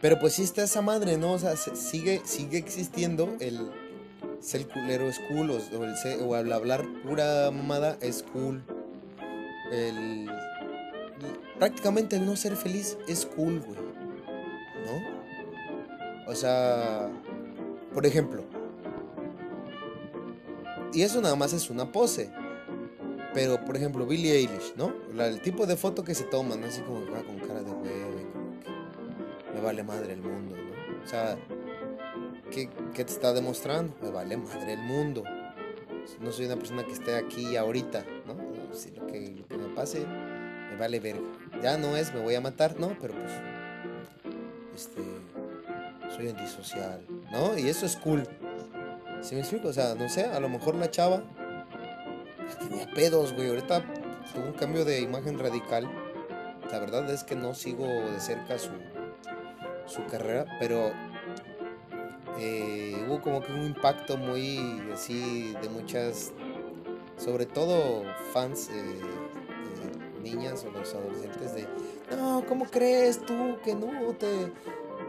pero 0.00 0.18
pues 0.18 0.34
sí 0.34 0.42
está 0.42 0.62
esa 0.62 0.82
madre, 0.82 1.16
¿no? 1.16 1.32
O 1.32 1.38
sea, 1.38 1.56
sigue, 1.56 2.22
sigue 2.24 2.58
existiendo 2.58 3.36
el 3.40 3.70
ser 4.40 4.66
culero 4.66 5.08
es 5.08 5.20
cool, 5.28 5.50
o, 5.50 6.36
el, 6.36 6.52
hablar 6.52 6.84
pura 7.02 7.50
mamada 7.50 7.98
es 8.00 8.24
cool. 8.32 8.62
El, 9.70 10.28
prácticamente 11.58 12.16
el 12.16 12.26
no 12.26 12.36
ser 12.36 12.56
feliz 12.56 12.96
es 13.06 13.26
cool, 13.26 13.60
güey. 13.60 13.78
¿No? 14.86 16.30
O 16.30 16.34
sea, 16.34 17.10
por 17.92 18.06
ejemplo, 18.06 18.44
y 20.92 21.02
eso 21.02 21.20
nada 21.20 21.36
más 21.36 21.52
es 21.52 21.70
una 21.70 21.92
pose. 21.92 22.30
Pero, 23.32 23.64
por 23.64 23.76
ejemplo, 23.76 24.06
Billie 24.06 24.32
Eilish, 24.32 24.74
¿no? 24.76 24.92
el 25.16 25.40
tipo 25.40 25.64
de 25.64 25.76
foto 25.76 26.02
que 26.02 26.16
se 26.16 26.24
toman, 26.24 26.64
Así 26.64 26.80
como 26.80 27.00
va 27.12 27.22
con 27.22 27.38
cara 27.38 27.62
de 27.62 27.70
hueve, 27.70 28.26
vale 29.60 29.82
madre 29.82 30.12
el 30.12 30.22
mundo, 30.22 30.56
¿no? 30.56 31.04
O 31.04 31.06
sea, 31.06 31.36
¿qué, 32.50 32.68
¿qué, 32.94 33.04
te 33.04 33.12
está 33.12 33.32
demostrando? 33.32 33.94
Me 34.02 34.10
vale 34.10 34.36
madre 34.36 34.74
el 34.74 34.80
mundo. 34.80 35.24
No 36.20 36.32
soy 36.32 36.46
una 36.46 36.56
persona 36.56 36.84
que 36.84 36.92
esté 36.92 37.16
aquí 37.16 37.56
ahorita, 37.56 38.04
¿no? 38.26 38.36
Si 38.74 38.90
lo 38.90 39.06
que, 39.06 39.34
lo 39.38 39.46
que 39.46 39.56
me 39.56 39.74
pase, 39.74 40.04
me 40.70 40.76
vale 40.76 41.00
verga. 41.00 41.22
Ya 41.62 41.76
no 41.76 41.96
es, 41.96 42.12
me 42.12 42.20
voy 42.20 42.34
a 42.34 42.40
matar, 42.40 42.78
¿no? 42.78 42.96
Pero 43.00 43.14
pues, 43.14 43.32
este, 44.74 45.02
soy 46.14 46.28
antisocial, 46.28 47.04
¿no? 47.30 47.56
Y 47.58 47.68
eso 47.68 47.86
es 47.86 47.96
cool. 47.96 48.26
¿Sí 49.20 49.34
me 49.34 49.40
explico? 49.40 49.68
O 49.68 49.72
sea, 49.72 49.94
no 49.94 50.08
sé, 50.08 50.24
a 50.24 50.40
lo 50.40 50.48
mejor 50.48 50.74
la 50.74 50.90
chava 50.90 51.22
tenía 52.58 52.86
pedos, 52.92 53.32
güey. 53.34 53.48
Ahorita 53.48 53.82
tuvo 54.34 54.46
un 54.46 54.52
cambio 54.52 54.84
de 54.84 55.00
imagen 55.00 55.38
radical. 55.38 55.90
La 56.70 56.78
verdad 56.78 57.08
es 57.10 57.24
que 57.24 57.34
no 57.34 57.54
sigo 57.54 57.84
de 57.84 58.20
cerca 58.20 58.58
su, 58.58 58.70
su 59.90 60.04
carrera, 60.06 60.46
pero 60.58 60.92
eh, 62.38 63.04
hubo 63.06 63.20
como 63.20 63.42
que 63.42 63.52
un 63.52 63.66
impacto 63.66 64.16
muy 64.16 64.82
así 64.92 65.54
de 65.60 65.68
muchas, 65.68 66.32
sobre 67.16 67.44
todo 67.44 68.04
fans, 68.32 68.70
eh, 68.72 69.00
niñas 70.22 70.64
o 70.64 70.70
los 70.70 70.94
adolescentes 70.94 71.54
de, 71.54 71.66
no, 72.16 72.44
¿cómo 72.46 72.66
crees 72.66 73.20
tú 73.20 73.58
que 73.64 73.74
no 73.74 73.88
te, 74.14 74.52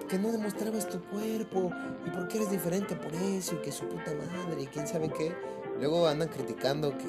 que 0.08 0.18
no 0.18 0.32
demostrabas 0.32 0.90
tu 0.90 1.02
cuerpo 1.06 1.72
y 2.06 2.10
por 2.10 2.28
qué 2.28 2.38
eres 2.38 2.52
diferente 2.52 2.96
por 2.96 3.14
eso 3.14 3.56
y 3.56 3.62
que 3.62 3.72
su 3.72 3.88
puta 3.88 4.12
madre 4.14 4.64
y 4.64 4.68
quién 4.68 4.88
sabe 4.88 5.10
qué? 5.10 5.34
Luego 5.80 6.08
andan 6.08 6.30
criticando 6.30 6.98
que, 6.98 7.06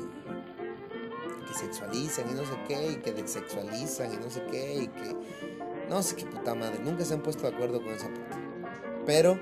que 1.46 1.54
sexualizan 1.54 2.30
y 2.30 2.34
no 2.34 2.44
sé 2.44 2.54
qué, 2.66 2.92
y 2.92 2.96
que 2.96 3.12
desexualizan 3.12 4.12
y 4.14 4.16
no 4.16 4.30
sé 4.30 4.42
qué, 4.50 4.74
y 4.74 4.88
que 4.88 5.16
no 5.92 6.02
sé 6.02 6.16
qué 6.16 6.24
puta 6.24 6.54
madre, 6.54 6.78
nunca 6.82 7.04
se 7.04 7.14
han 7.14 7.22
puesto 7.22 7.42
de 7.42 7.54
acuerdo 7.54 7.82
con 7.82 7.92
esa 7.92 8.08
parte. 8.08 8.36
Pero 9.04 9.38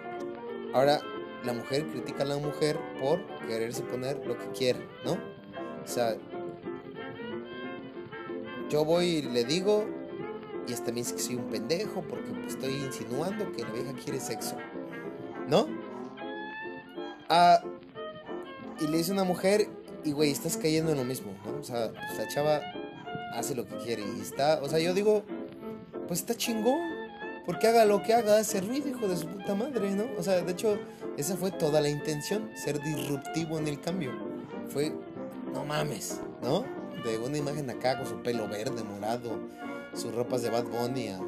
ahora 0.75 1.00
la 1.45 1.52
mujer 1.52 1.87
critica 1.87 2.23
a 2.23 2.26
la 2.26 2.37
mujer 2.37 2.78
por 3.00 3.25
quererse 3.47 3.83
poner 3.83 4.26
lo 4.26 4.37
que 4.38 4.47
quiera, 4.49 4.80
¿no? 5.04 5.12
O 5.12 5.87
sea, 5.87 6.16
yo 8.69 8.85
voy 8.85 9.07
y 9.07 9.23
le 9.23 9.45
digo, 9.45 9.85
y 10.66 10.73
hasta 10.73 10.90
me 10.90 10.99
dice 10.99 11.14
que 11.14 11.21
soy 11.21 11.37
un 11.37 11.49
pendejo 11.49 12.02
porque 12.02 12.30
pues, 12.30 12.54
estoy 12.54 12.75
insinuando 12.75 13.50
que 13.52 13.62
la 13.62 13.71
vieja 13.71 13.92
quiere 13.95 14.21
sexo, 14.21 14.57
¿no? 15.49 15.66
Ah, 17.28 17.62
y 18.80 18.87
le 18.87 18.99
dice 18.99 19.12
una 19.12 19.25
mujer, 19.25 19.69
y 20.04 20.12
güey, 20.12 20.30
estás 20.30 20.57
cayendo 20.57 20.92
en 20.92 20.99
lo 20.99 21.04
mismo, 21.04 21.33
¿no? 21.45 21.59
O 21.61 21.62
sea, 21.62 21.92
pues, 21.92 22.19
la 22.19 22.28
chava 22.28 22.61
hace 23.35 23.54
lo 23.54 23.66
que 23.66 23.76
quiere 23.76 24.02
y 24.02 24.21
está, 24.21 24.61
o 24.62 24.69
sea, 24.69 24.78
yo 24.78 24.95
digo, 24.95 25.25
pues 26.11 26.19
está 26.19 26.35
chingón, 26.35 26.81
porque 27.47 27.69
haga 27.69 27.85
lo 27.85 28.02
que 28.02 28.12
haga, 28.12 28.38
hace 28.38 28.61
ruido, 28.61 28.88
hijo 28.88 29.07
de 29.07 29.17
su 29.17 29.29
puta 29.29 29.55
madre, 29.55 29.93
¿no? 29.93 30.07
O 30.19 30.25
sea, 30.25 30.40
de 30.43 30.50
hecho, 30.50 30.76
esa 31.17 31.37
fue 31.37 31.52
toda 31.52 31.81
la 31.81 31.88
intención, 31.88 32.50
ser 32.57 32.83
disruptivo 32.83 33.59
en 33.59 33.69
el 33.69 33.81
cambio. 33.81 34.11
Fue, 34.71 34.93
no 35.52 35.64
mames, 35.64 36.21
¿no? 36.43 36.64
De 37.05 37.17
una 37.17 37.38
imagen 37.38 37.71
acá 37.71 37.97
con 37.97 38.09
su 38.09 38.21
pelo 38.25 38.49
verde, 38.49 38.83
morado, 38.83 39.38
sus 39.95 40.12
ropas 40.12 40.43
de 40.43 40.50
Bad 40.50 40.64
Bunny 40.64 41.11
a 41.11 41.21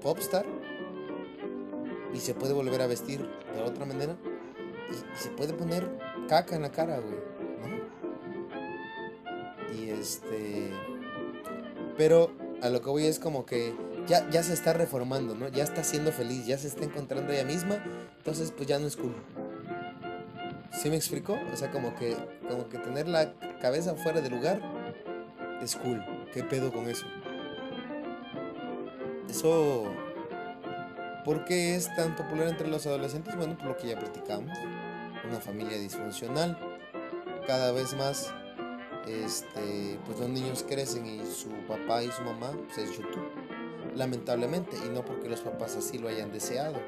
Popstar. 0.00 0.46
Y 2.14 2.20
se 2.20 2.34
puede 2.34 2.52
volver 2.52 2.82
a 2.82 2.86
vestir 2.86 3.28
de 3.52 3.62
otra 3.62 3.84
manera. 3.84 4.16
Y, 4.92 5.18
se 5.20 5.30
puede 5.30 5.54
poner 5.54 5.90
caca 6.28 6.54
en 6.54 6.62
la 6.62 6.70
cara, 6.70 7.00
güey, 7.00 7.16
¿no? 9.72 9.76
Y 9.76 9.90
este... 9.90 10.70
Pero 11.96 12.45
lo 12.70 12.80
que 12.82 12.88
voy 12.88 13.06
es 13.06 13.18
como 13.18 13.44
que 13.44 13.74
ya, 14.06 14.28
ya 14.30 14.42
se 14.42 14.52
está 14.52 14.72
reformando, 14.72 15.34
¿no? 15.34 15.48
Ya 15.48 15.64
está 15.64 15.84
siendo 15.84 16.12
feliz, 16.12 16.46
ya 16.46 16.58
se 16.58 16.68
está 16.68 16.84
encontrando 16.84 17.32
ella 17.32 17.44
misma, 17.44 17.82
entonces 18.18 18.52
pues 18.52 18.68
ya 18.68 18.78
no 18.78 18.86
es 18.86 18.96
cool. 18.96 19.14
¿Sí 20.72 20.90
me 20.90 20.96
explico? 20.96 21.38
O 21.52 21.56
sea, 21.56 21.70
como 21.70 21.94
que, 21.94 22.16
como 22.48 22.68
que 22.68 22.78
tener 22.78 23.08
la 23.08 23.32
cabeza 23.60 23.94
fuera 23.94 24.20
de 24.20 24.30
lugar 24.30 24.60
es 25.62 25.74
cool. 25.76 26.04
¿Qué 26.32 26.42
pedo 26.42 26.72
con 26.72 26.88
eso? 26.88 27.06
Eso... 29.28 29.84
¿Por 31.24 31.44
qué 31.44 31.74
es 31.74 31.92
tan 31.96 32.14
popular 32.14 32.46
entre 32.48 32.68
los 32.68 32.86
adolescentes? 32.86 33.34
Bueno, 33.36 33.56
por 33.58 33.66
lo 33.68 33.76
que 33.76 33.88
ya 33.88 33.98
platicamos. 33.98 34.56
Una 35.28 35.40
familia 35.40 35.76
disfuncional. 35.78 36.56
Cada 37.46 37.72
vez 37.72 37.94
más 37.94 38.32
este, 39.06 39.98
pues 40.04 40.18
los 40.18 40.28
niños 40.28 40.64
crecen 40.68 41.06
y 41.06 41.24
su 41.24 41.48
papá 41.68 42.02
y 42.02 42.10
su 42.10 42.22
mamá 42.22 42.50
pues 42.52 42.78
es 42.78 42.96
YouTube, 42.96 43.30
lamentablemente, 43.94 44.76
y 44.84 44.88
no 44.88 45.04
porque 45.04 45.28
los 45.28 45.40
papás 45.40 45.76
así 45.76 45.98
lo 45.98 46.08
hayan 46.08 46.32
deseado, 46.32 46.80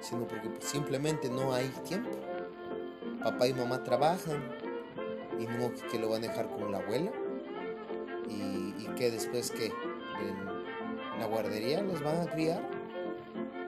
sino 0.00 0.26
porque 0.26 0.48
pues, 0.48 0.64
simplemente 0.64 1.28
no 1.30 1.54
hay 1.54 1.68
tiempo. 1.86 2.10
Papá 3.22 3.46
y 3.46 3.54
mamá 3.54 3.82
trabajan 3.82 4.42
y 5.38 5.46
no 5.46 5.72
que 5.90 5.98
lo 5.98 6.08
van 6.08 6.24
a 6.24 6.28
dejar 6.28 6.48
con 6.48 6.72
la 6.72 6.78
abuela 6.78 7.12
y, 8.28 8.66
que 8.96 9.10
después 9.10 9.50
que 9.50 9.66
en 9.66 11.20
la 11.20 11.26
guardería 11.26 11.82
los 11.82 12.02
van 12.02 12.20
a 12.22 12.32
criar. 12.32 12.66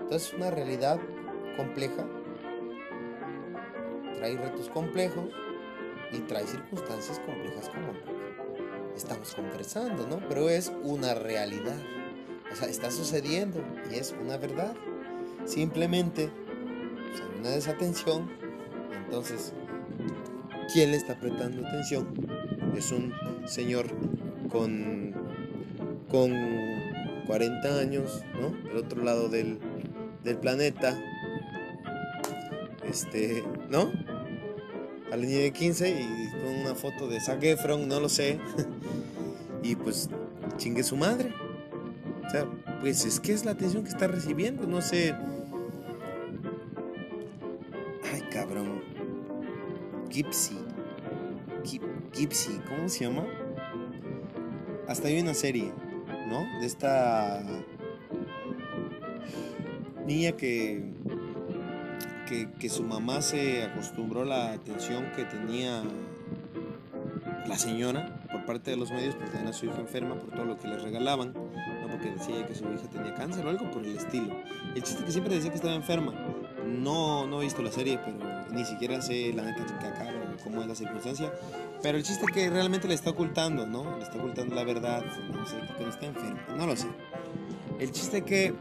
Entonces 0.01 0.33
una 0.33 0.51
realidad 0.51 0.99
compleja, 1.57 2.07
trae 4.17 4.39
retos 4.39 4.71
complejos 4.71 5.29
y 6.13 6.19
trae 6.21 6.47
circunstancias 6.47 7.21
complejas 7.21 7.69
como 7.69 7.93
estamos 8.97 9.35
conversando, 9.35 10.07
¿no? 10.07 10.21
Pero 10.29 10.49
es 10.49 10.73
una 10.83 11.15
realidad. 11.15 11.77
O 12.53 12.57
sea, 12.57 12.69
está 12.69 12.91
sucediendo 12.91 13.63
y 13.91 13.97
es 13.97 14.15
una 14.21 14.37
verdad. 14.37 14.75
Simplemente 15.45 16.31
pues, 17.09 17.21
hay 17.21 17.41
una 17.41 17.51
desatención. 17.51 18.31
Entonces, 19.05 19.53
¿quién 20.73 20.91
le 20.91 20.97
está 20.97 21.19
prestando 21.19 21.67
atención? 21.67 22.09
Es 22.77 22.91
un 22.91 23.15
señor 23.47 23.87
con, 24.51 25.15
con 26.11 26.33
40 27.27 27.79
años, 27.79 28.25
¿no? 28.41 28.51
Del 28.69 28.77
otro 28.79 29.03
lado 29.03 29.29
del, 29.29 29.59
del 30.25 30.39
planeta. 30.39 30.99
Este, 32.85 33.45
¿no? 33.69 33.93
A 35.11 35.17
la 35.17 35.25
niña 35.25 35.39
de 35.39 35.53
15 35.53 35.89
y 35.89 36.31
con 36.31 36.55
una 36.61 36.75
foto 36.75 37.09
de 37.09 37.21
Zac 37.21 37.43
Efron, 37.43 37.89
no 37.89 38.01
lo 38.01 38.09
sé. 38.09 38.39
y 39.63 39.75
pues 39.77 40.09
chingue 40.57 40.83
su 40.83 40.97
madre. 40.97 41.33
O 42.27 42.31
sea, 42.31 42.47
pues 42.81 43.05
es 43.05 43.21
que 43.21 43.33
es 43.33 43.45
la 43.45 43.53
atención 43.53 43.85
que 43.85 43.91
está 43.91 44.07
recibiendo, 44.07 44.67
no 44.67 44.83
sé. 44.83 45.15
Ay, 48.13 48.23
cabrón. 48.31 48.83
Gypsy. 50.11 50.59
Gypsy, 52.13 52.61
¿cómo 52.69 52.89
se 52.89 53.05
llama? 53.05 53.27
Hasta 54.87 55.09
hay 55.09 55.21
una 55.21 55.35
serie, 55.35 55.73
¿no? 56.29 56.41
De 56.61 56.67
esta 56.67 57.43
niña 60.07 60.33
que 60.33 60.83
que, 62.29 62.69
su 62.69 62.83
mamá 62.83 63.23
se 63.23 63.65
acostumbró 63.65 64.23
a 64.23 64.27
la 64.27 64.53
atención 64.53 65.11
que 65.17 65.25
tenía 65.25 65.83
la 67.47 67.57
señora 67.57 68.23
por 68.31 68.45
parte 68.45 68.71
de 68.73 68.77
los 68.77 68.91
medios 68.91 69.15
por 69.15 69.29
tener 69.31 69.47
a 69.47 69.53
su 69.53 69.67
hija 69.67 69.81
enferma, 69.81 70.15
por 70.17 70.31
todo 70.35 70.45
lo 70.45 70.59
que 70.59 70.69
le 70.69 70.79
regalaban, 70.79 71.33
no 71.33 71.89
porque 71.91 72.11
decía 72.11 72.47
que 72.47 72.55
su 72.55 72.65
hija 72.65 72.89
tenía 72.93 73.15
cáncer 73.15 73.47
o 73.47 73.51
algo 73.51 73.71
por 73.71 73.85
el 73.85 73.97
estilo. 73.97 74.37
El 74.75 74.83
chiste 74.83 75.05
que 75.05 75.13
siempre 75.13 75.35
decía 75.35 75.51
que 75.51 75.57
estaba 75.57 75.75
enferma. 75.75 76.13
No, 76.67 77.27
no 77.27 77.41
he 77.41 77.45
visto 77.45 77.63
la 77.63 77.73
serie, 77.73 77.99
pero 78.05 78.19
ni 78.53 78.65
siquiera 78.65 79.01
sé 79.01 79.33
la 79.33 79.43
neta 79.43 79.65
que 79.65 79.87
acá 79.87 80.07
cómo 80.45 80.61
es 80.61 80.69
la 80.69 80.75
circunstancia. 80.75 81.33
Pero 81.83 81.97
el 81.97 82.05
chiste 82.05 82.27
que 82.33 82.51
realmente 82.51 82.89
le 82.89 82.95
está 82.95 83.11
ocultando, 83.11 83.67
¿no? 83.67 83.97
Le 83.97 84.03
está 84.03 84.19
ocultando 84.19 84.55
la 84.55 84.65
verdad, 84.65 85.03
no 85.33 85.47
sé, 85.47 85.57
que 85.77 85.85
no 85.85 85.91
está 85.91 86.07
enferma, 86.07 86.41
no 86.57 86.67
lo 86.67 86.77
sé. 86.77 86.89
El 87.79 87.93
chiste 87.93 88.23
que 88.23 88.55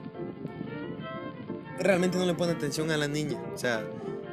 realmente 1.80 2.18
no 2.18 2.26
le 2.26 2.34
pone 2.34 2.54
atención 2.54 2.92
a 2.92 2.98
la 2.98 3.08
niña. 3.08 3.40
O 3.54 3.58
sea, 3.58 3.84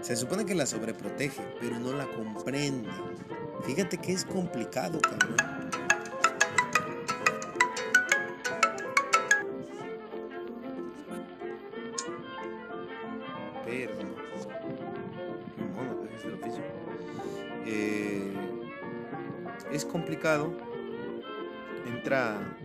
se 0.00 0.16
supone 0.16 0.44
que 0.44 0.54
la 0.54 0.66
sobreprotege, 0.66 1.42
pero 1.61 1.78
no 1.78 1.92
la 1.92 2.07
comprende. 2.07 2.90
Fíjate 3.64 3.98
que 3.98 4.12
es 4.12 4.24
complicado, 4.24 5.00
cabrón. 5.00 5.37
Perdón. 13.64 14.14
Eh, 17.66 18.33
es 19.72 19.85
complicado. 19.85 20.52
Entra 21.87 22.57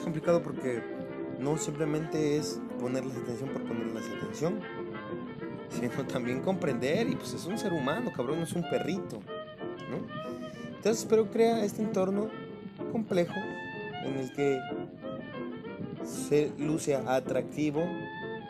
complicado 0.00 0.42
porque 0.42 0.82
no 1.38 1.56
simplemente 1.56 2.36
es 2.36 2.60
ponerles 2.80 3.16
atención 3.16 3.50
por 3.50 3.62
ponerles 3.62 4.04
atención, 4.08 4.60
sino 5.68 6.06
también 6.12 6.40
comprender 6.40 7.08
y 7.08 7.16
pues 7.16 7.34
es 7.34 7.46
un 7.46 7.58
ser 7.58 7.72
humano, 7.72 8.12
cabrón, 8.14 8.40
es 8.40 8.52
un 8.52 8.62
perrito, 8.68 9.20
¿no? 9.90 10.06
Entonces, 10.76 11.06
pero 11.08 11.30
crea 11.30 11.64
este 11.64 11.82
entorno 11.82 12.28
complejo 12.90 13.34
en 14.04 14.16
el 14.16 14.32
que 14.32 14.58
se 16.04 16.52
luce 16.58 16.96
atractivo 16.96 17.84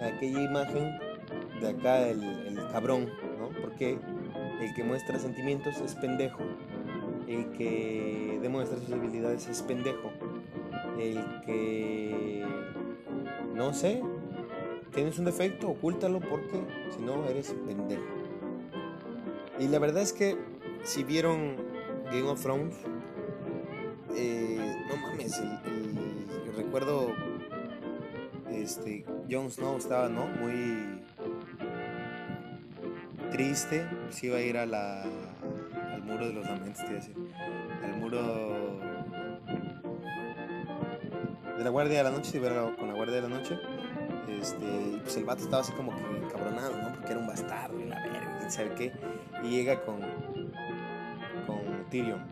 aquella 0.00 0.42
imagen 0.42 0.98
de 1.61 1.68
acá 1.68 2.09
el, 2.09 2.22
el 2.22 2.57
cabrón, 2.72 3.11
¿no? 3.38 3.50
Porque 3.61 3.98
el 4.61 4.74
que 4.74 4.85
muestra 4.85 5.18
sentimientos 5.18 5.81
es 5.81 5.94
pendejo, 5.94 6.42
el 7.28 7.52
que 7.52 8.38
demuestra 8.40 8.78
sus 8.78 8.88
debilidades 8.88 9.48
es 9.48 9.62
pendejo, 9.62 10.11
el 11.02 11.40
que, 11.44 12.44
no 13.54 13.74
sé, 13.74 14.02
tienes 14.94 15.18
un 15.18 15.24
defecto, 15.24 15.68
ocúltalo 15.70 16.20
porque 16.20 16.60
si 16.94 17.02
no 17.02 17.24
eres 17.26 17.54
pendejo. 17.66 18.02
Y 19.58 19.68
la 19.68 19.78
verdad 19.78 20.02
es 20.02 20.12
que 20.12 20.36
si 20.84 21.02
vieron 21.02 21.56
Game 22.06 22.28
of 22.28 22.40
Thrones, 22.40 22.76
eh, 24.16 24.76
no 24.88 24.96
mames, 24.96 25.38
el, 25.38 26.54
recuerdo, 26.56 27.08
este, 28.50 29.04
Jon 29.30 29.50
Snow 29.50 29.78
estaba, 29.78 30.08
¿no? 30.08 30.26
Muy 30.26 31.00
triste, 33.30 33.86
si 34.10 34.26
iba 34.26 34.36
a 34.36 34.42
ir 34.42 34.58
a 34.58 34.66
la, 34.66 35.04
al 35.92 36.02
muro 36.02 36.26
de 36.26 36.34
los 36.34 36.44
lamentos, 36.44 36.88
decir, 36.90 37.14
al 37.82 37.96
muro 37.96 38.51
la 41.64 41.70
Guardia 41.70 41.98
de 41.98 42.05
la 42.05 42.11
Noche, 42.11 42.31
si 42.31 42.38
con 42.38 42.88
la 42.88 42.94
Guardia 42.94 43.16
de 43.16 43.22
la 43.22 43.29
Noche, 43.29 43.59
este, 44.40 45.01
pues 45.03 45.16
el 45.16 45.25
vato 45.25 45.42
estaba 45.42 45.62
así 45.62 45.72
como 45.72 45.94
que 45.94 46.03
encabronado, 46.03 46.77
¿no? 46.77 46.92
Porque 46.94 47.11
era 47.12 47.20
un 47.20 47.27
bastardo 47.27 47.79
y 47.81 47.85
la 47.85 48.01
verga, 48.01 48.37
quién 48.38 48.51
sabe 48.51 48.75
qué. 48.75 48.92
Y 49.42 49.51
llega 49.51 49.81
con, 49.85 50.01
con 51.46 51.85
Tyrion. 51.90 52.22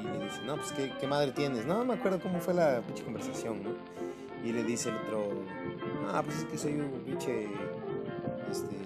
Y, 0.00 0.02
le 0.02 0.24
dice, 0.24 0.40
no, 0.46 0.56
pues 0.56 0.72
¿qué, 0.72 0.92
¿qué 0.98 1.06
madre 1.06 1.32
tienes? 1.32 1.64
No, 1.66 1.84
me 1.84 1.94
acuerdo 1.94 2.20
cómo 2.20 2.40
fue 2.40 2.54
la 2.54 2.80
pinche 2.80 3.04
conversación, 3.04 3.62
¿no? 3.62 3.70
Y 4.44 4.52
le 4.52 4.62
dice 4.62 4.90
el 4.90 4.96
otro, 4.96 5.30
ah, 6.12 6.22
pues 6.22 6.38
es 6.38 6.44
que 6.44 6.58
soy 6.58 6.72
un 6.74 6.90
pinche, 7.04 7.48
este, 8.50 8.76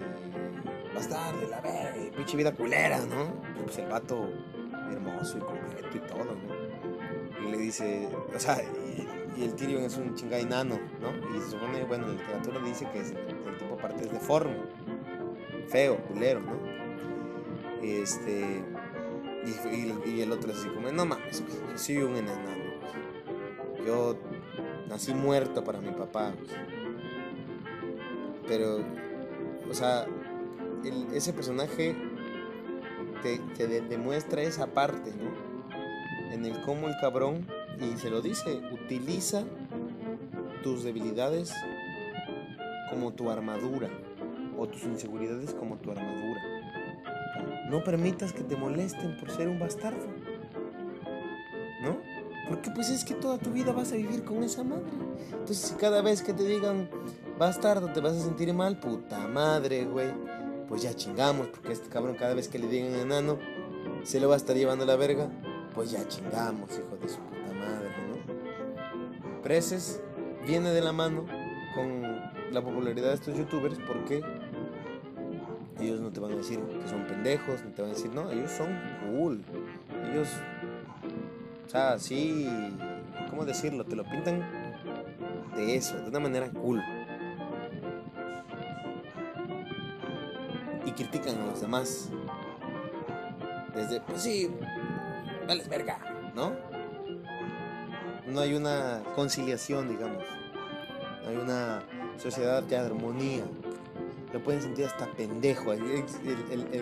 bastardo, 0.94 1.48
la 1.48 1.60
verga, 1.60 2.16
pinche 2.16 2.36
vida 2.36 2.52
culera, 2.52 2.98
¿no? 3.06 3.32
Pues 3.64 3.78
el 3.78 3.88
vato 3.88 4.28
hermoso 4.92 5.38
y 5.38 5.40
completo 5.40 5.96
y 5.96 6.00
todo, 6.00 6.24
¿no? 6.24 6.67
Le 7.50 7.56
dice, 7.58 8.08
o 8.34 8.38
sea, 8.38 8.58
y, 9.36 9.42
el 9.42 9.54
Tyrion 9.54 9.82
es 9.82 9.96
un 9.96 10.14
chingada 10.14 10.42
enano, 10.42 10.78
¿no? 11.00 11.10
Y 11.36 11.40
se 11.40 11.50
supone, 11.50 11.84
bueno, 11.84 12.06
en 12.06 12.16
la 12.16 12.20
literatura 12.22 12.60
dice 12.60 12.88
que 12.92 13.00
el 13.00 13.58
tipo 13.58 13.74
aparte 13.74 14.04
es 14.04 14.12
deforme, 14.12 14.56
feo, 15.68 15.96
culero, 16.08 16.40
¿no? 16.40 16.58
Este, 17.82 18.62
y, 20.06 20.20
el 20.20 20.32
otro 20.32 20.50
es 20.50 20.58
así 20.58 20.68
como, 20.68 20.90
no 20.90 21.06
mames, 21.06 21.42
yo 21.46 21.78
soy 21.78 21.98
un 21.98 22.16
enano, 22.16 22.50
yo 23.86 24.16
nací 24.88 25.14
muerto 25.14 25.62
para 25.62 25.80
mi 25.80 25.90
papá, 25.90 26.34
pero, 28.46 28.78
o 29.70 29.74
sea, 29.74 30.06
ese 31.12 31.32
personaje 31.32 31.94
te, 33.22 33.38
te 33.56 33.66
de- 33.66 33.82
demuestra 33.82 34.42
esa 34.42 34.66
parte, 34.66 35.10
¿no? 35.10 35.47
En 36.30 36.44
el 36.44 36.60
cómo 36.62 36.88
el 36.88 36.96
cabrón, 37.00 37.46
y 37.80 37.96
se 37.98 38.10
lo 38.10 38.20
dice, 38.20 38.60
utiliza 38.72 39.44
tus 40.62 40.84
debilidades 40.84 41.52
como 42.90 43.12
tu 43.12 43.30
armadura, 43.30 43.88
o 44.58 44.66
tus 44.66 44.84
inseguridades 44.84 45.54
como 45.54 45.76
tu 45.76 45.90
armadura. 45.90 46.42
No 47.70 47.84
permitas 47.84 48.32
que 48.32 48.42
te 48.42 48.56
molesten 48.56 49.16
por 49.18 49.30
ser 49.30 49.48
un 49.48 49.58
bastardo, 49.58 50.06
¿no? 51.82 51.98
Porque 52.48 52.70
pues 52.70 52.88
es 52.88 53.04
que 53.04 53.14
toda 53.14 53.38
tu 53.38 53.50
vida 53.50 53.72
vas 53.72 53.92
a 53.92 53.96
vivir 53.96 54.24
con 54.24 54.42
esa 54.42 54.64
madre. 54.64 54.90
Entonces 55.32 55.58
si 55.58 55.74
cada 55.74 56.00
vez 56.00 56.22
que 56.22 56.32
te 56.32 56.44
digan 56.44 56.88
bastardo 57.38 57.92
te 57.92 58.00
vas 58.00 58.14
a 58.14 58.20
sentir 58.20 58.52
mal, 58.54 58.80
puta 58.80 59.28
madre, 59.28 59.84
güey. 59.84 60.08
Pues 60.66 60.82
ya 60.82 60.94
chingamos, 60.94 61.48
porque 61.48 61.72
este 61.72 61.88
cabrón 61.88 62.16
cada 62.16 62.34
vez 62.34 62.48
que 62.48 62.58
le 62.58 62.68
digan 62.68 62.94
enano 62.94 63.38
se 64.02 64.20
lo 64.20 64.28
va 64.28 64.34
a 64.34 64.38
estar 64.38 64.56
llevando 64.56 64.84
a 64.84 64.86
la 64.86 64.96
verga. 64.96 65.30
Pues 65.78 65.92
ya 65.92 66.08
chingamos, 66.08 66.72
hijo 66.72 66.96
de 67.00 67.08
su 67.08 67.20
puta 67.20 67.52
madre, 67.52 67.88
¿no? 68.08 69.42
Preces 69.44 70.02
viene 70.44 70.70
de 70.70 70.80
la 70.80 70.92
mano 70.92 71.24
con 71.72 72.02
la 72.50 72.60
popularidad 72.60 73.10
de 73.10 73.14
estos 73.14 73.36
youtubers 73.38 73.78
porque 73.86 74.20
ellos 75.78 76.00
no 76.00 76.10
te 76.10 76.18
van 76.18 76.32
a 76.32 76.34
decir 76.34 76.58
que 76.58 76.88
son 76.88 77.06
pendejos, 77.06 77.62
no 77.64 77.70
te 77.70 77.82
van 77.82 77.92
a 77.92 77.94
decir, 77.94 78.10
no, 78.12 78.28
ellos 78.28 78.50
son 78.50 78.76
cool. 79.06 79.44
Ellos, 80.10 80.26
o 81.64 81.70
sea, 81.70 81.96
sí, 82.00 82.48
¿cómo 83.30 83.44
decirlo? 83.44 83.84
Te 83.84 83.94
lo 83.94 84.02
pintan 84.02 84.40
de 85.54 85.76
eso, 85.76 85.96
de 85.96 86.08
una 86.08 86.18
manera 86.18 86.50
cool. 86.50 86.82
Y 90.84 90.90
critican 90.90 91.40
a 91.40 91.46
los 91.46 91.60
demás. 91.60 92.08
Desde, 93.76 94.00
pues 94.00 94.22
sí, 94.22 94.50
¿no? 96.34 96.52
No 98.26 98.40
hay 98.40 98.54
una 98.54 99.02
conciliación, 99.14 99.88
digamos. 99.88 100.22
No 101.24 101.30
hay 101.30 101.36
una 101.36 101.82
sociedad 102.18 102.62
de 102.62 102.76
armonía. 102.76 103.44
Lo 104.32 104.42
pueden 104.44 104.60
sentir 104.60 104.84
hasta 104.84 105.06
pendejo, 105.12 105.72
el, 105.72 105.82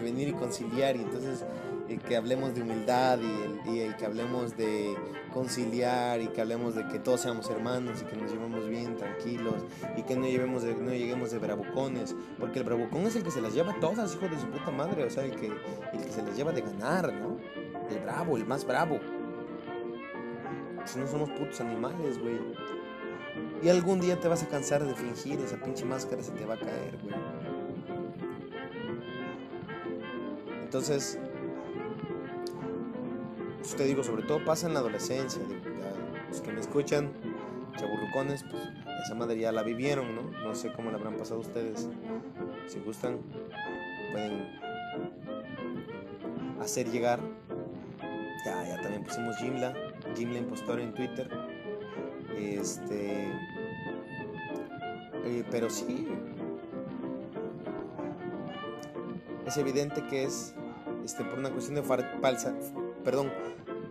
venir 0.03 0.29
y 0.29 0.33
conciliar, 0.33 0.97
y 0.97 1.03
entonces 1.03 1.45
eh, 1.89 1.99
que 1.99 2.17
hablemos 2.17 2.55
de 2.57 2.63
humildad 2.63 3.21
y, 3.21 3.69
el, 3.71 3.75
y 3.77 3.81
el 3.83 3.97
que 3.97 4.05
hablemos 4.07 4.57
de 4.57 4.97
conciliar 5.33 6.21
y 6.21 6.27
que 6.29 6.41
hablemos 6.41 6.75
de 6.75 6.89
que 6.89 6.99
todos 6.99 7.21
seamos 7.21 7.49
hermanos 7.51 8.03
y 8.03 8.05
que 8.07 8.17
nos 8.17 8.33
llevemos 8.33 8.69
bien, 8.69 8.97
tranquilos 8.97 9.55
y 9.97 10.03
que 10.03 10.17
no, 10.17 10.27
llevemos 10.27 10.65
de- 10.65 10.75
no 10.75 10.91
lleguemos 10.91 11.31
de 11.31 11.39
bravucones, 11.39 12.17
porque 12.41 12.59
el 12.61 12.65
bravucón 12.65 13.03
es 13.03 13.15
el 13.15 13.23
que 13.23 13.31
se 13.31 13.41
las 13.41 13.55
lleva 13.55 13.79
todas, 13.81 14.13
hijo 14.17 14.27
de 14.29 14.41
su 14.41 14.47
puta 14.49 14.73
madre, 14.73 15.05
o 15.05 15.11
sea, 15.11 15.23
el 15.25 15.37
que, 15.37 15.47
el 15.47 16.05
que 16.05 16.11
se 16.11 16.23
las 16.23 16.37
lleva 16.37 16.51
de 16.51 16.63
ganar, 16.63 17.13
¿no? 17.13 17.37
Bravo, 18.01 18.37
el 18.37 18.47
más 18.47 18.67
bravo. 18.67 18.99
Si 20.85 20.99
no 20.99 21.07
somos 21.07 21.31
putos 21.31 21.61
animales, 21.61 22.19
güey. 22.19 22.39
Y 23.63 23.69
algún 23.69 24.01
día 24.01 24.19
te 24.21 24.29
vas 24.29 24.43
a 24.43 24.49
cansar 24.49 24.85
de 24.85 24.95
fingir, 24.95 25.41
esa 25.41 25.57
pinche 25.57 25.85
máscara 25.85 26.23
se 26.23 26.33
te 26.33 26.45
va 26.45 26.55
a 26.55 26.59
caer, 26.59 26.99
güey. 27.03 27.15
Entonces, 30.63 31.19
pues 33.59 33.77
te 33.77 33.85
digo, 33.85 34.05
sobre 34.05 34.23
todo 34.23 34.45
pasa 34.45 34.67
en 34.67 34.75
la 34.75 34.81
adolescencia. 34.81 35.43
los 36.29 36.41
que 36.41 36.53
me 36.53 36.61
escuchan, 36.61 37.11
chaburrucones, 37.77 38.45
pues 38.45 38.63
esa 39.05 39.15
madre 39.15 39.39
ya 39.39 39.53
la 39.53 39.63
vivieron, 39.63 40.15
¿no? 40.15 40.23
No 40.23 40.55
sé 40.55 40.73
cómo 40.73 40.91
la 40.91 40.99
habrán 40.99 41.17
pasado 41.17 41.41
ustedes. 41.41 41.89
Si 42.67 42.79
gustan, 42.81 43.19
pueden 44.13 44.61
hacer 46.61 46.91
llegar. 46.91 47.21
Ya, 48.47 48.65
ya 48.65 48.81
también 48.81 49.03
pusimos 49.03 49.37
Jimla, 49.39 49.75
Jimla 50.15 50.39
Impostor 50.39 50.79
en 50.79 50.95
Twitter. 50.95 51.29
Este. 52.39 53.25
eh, 55.25 55.45
pero 55.51 55.69
sí. 55.69 56.07
Es 59.45 59.57
evidente 59.57 60.07
que 60.07 60.23
es 60.23 60.55
este, 61.05 61.25
por 61.25 61.41
una 61.41 61.51
cuestión 61.51 61.75
de 61.75 61.83
falsa, 61.83 62.55
perdón, 63.03 63.33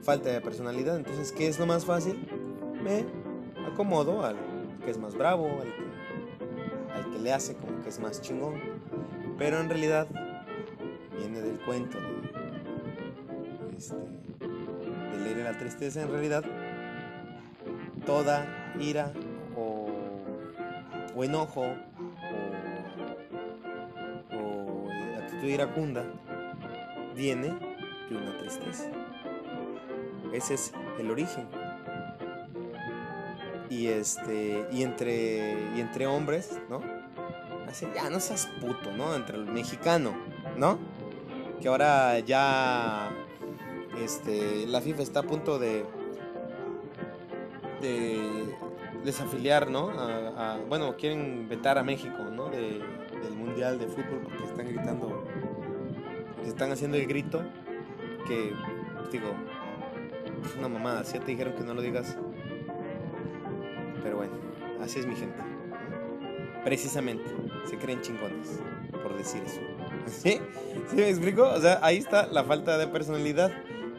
falta 0.02 0.30
de 0.30 0.40
personalidad. 0.40 0.96
Entonces, 0.96 1.34
¿qué 1.34 1.50
es 1.50 1.60
lo 1.60 1.66
más 1.66 1.84
fácil? 1.84 2.26
Me 2.82 3.04
acomodo 3.70 4.24
al 4.24 4.38
que 4.86 4.92
es 4.92 4.98
más 4.98 5.16
bravo, 5.16 5.48
al 5.48 5.74
que, 5.74 6.94
al 6.94 7.12
que 7.12 7.20
le 7.20 7.34
hace 7.34 7.56
como 7.56 7.82
que 7.82 7.90
es 7.90 8.00
más 8.00 8.22
chingón. 8.22 8.54
Pero 9.38 9.60
en 9.60 9.68
realidad 9.68 10.08
viene 11.18 11.42
del 11.42 11.60
cuento 11.60 12.00
de, 12.00 12.15
la 15.46 15.58
tristeza. 15.58 16.02
En 16.02 16.12
realidad, 16.12 16.44
toda 18.06 18.74
ira 18.80 19.14
o, 19.56 21.24
enojo 21.24 21.66
o, 24.34 24.90
actitud 25.18 25.48
iracunda 25.48 26.04
viene 27.16 27.54
de 28.10 28.18
una 28.18 28.38
tristeza. 28.38 28.86
Ese 30.34 30.56
es 30.56 30.74
el 31.00 31.12
origen. 31.12 31.48
Y 33.70 33.88
este 33.88 34.68
y 34.72 34.84
entre 34.84 35.54
y 35.76 35.80
entre 35.80 36.08
hombres, 36.08 36.60
¿no? 36.70 36.82
Así, 37.68 37.88
ya 37.94 38.10
no 38.10 38.20
seas 38.20 38.48
puto, 38.62 38.92
¿no? 38.92 39.16
Entre 39.16 39.38
el 39.38 39.46
mexicano, 39.46 40.16
¿no? 40.58 40.78
Que 41.62 41.68
ahora 41.68 42.20
ya 42.20 43.12
este 44.04 44.68
la 44.68 44.82
FIFA 44.82 45.02
está 45.04 45.20
a 45.22 45.24
punto 45.24 45.58
de 45.60 45.86
de 47.82 48.56
desafiliar, 49.04 49.70
¿no? 49.70 49.90
A, 49.90 50.58
bueno, 50.68 50.96
quieren 50.98 51.48
vetar 51.48 51.78
a 51.78 51.84
México, 51.84 52.24
¿no? 52.32 52.50
De- 52.50 52.82
del 53.24 53.34
Mundial 53.36 53.80
de 53.80 53.88
Fútbol 53.88 54.20
porque 54.24 54.44
están 54.44 54.68
gritando, 54.68 55.24
están 56.46 56.72
haciendo 56.72 56.98
el 56.98 57.08
grito 57.08 57.42
que, 58.28 58.54
pues, 58.98 59.12
digo, 59.12 59.34
es 60.44 60.56
una 60.58 60.68
mamada, 60.68 61.04
ya 61.04 61.20
te 61.20 61.32
dijeron 61.32 61.54
que 61.54 61.64
no 61.64 61.74
lo 61.74 61.82
digas. 61.82 62.18
Pero 64.04 64.18
bueno, 64.18 64.34
así 64.82 65.00
es 65.00 65.06
mi 65.08 65.16
gente. 65.16 65.38
Precisamente, 66.64 67.26
se 67.70 67.78
creen 67.78 68.02
chingones 68.02 68.60
por 69.04 69.16
decir 69.18 69.42
eso. 69.46 69.62
¿Sí? 70.08 70.40
¿Sí 70.90 70.96
me 70.96 71.10
explico? 71.10 71.44
O 71.44 71.60
sea, 71.60 71.80
ahí 71.82 71.98
está 71.98 72.28
la 72.28 72.44
falta 72.44 72.78
de 72.78 72.88
personalidad. 72.88 73.52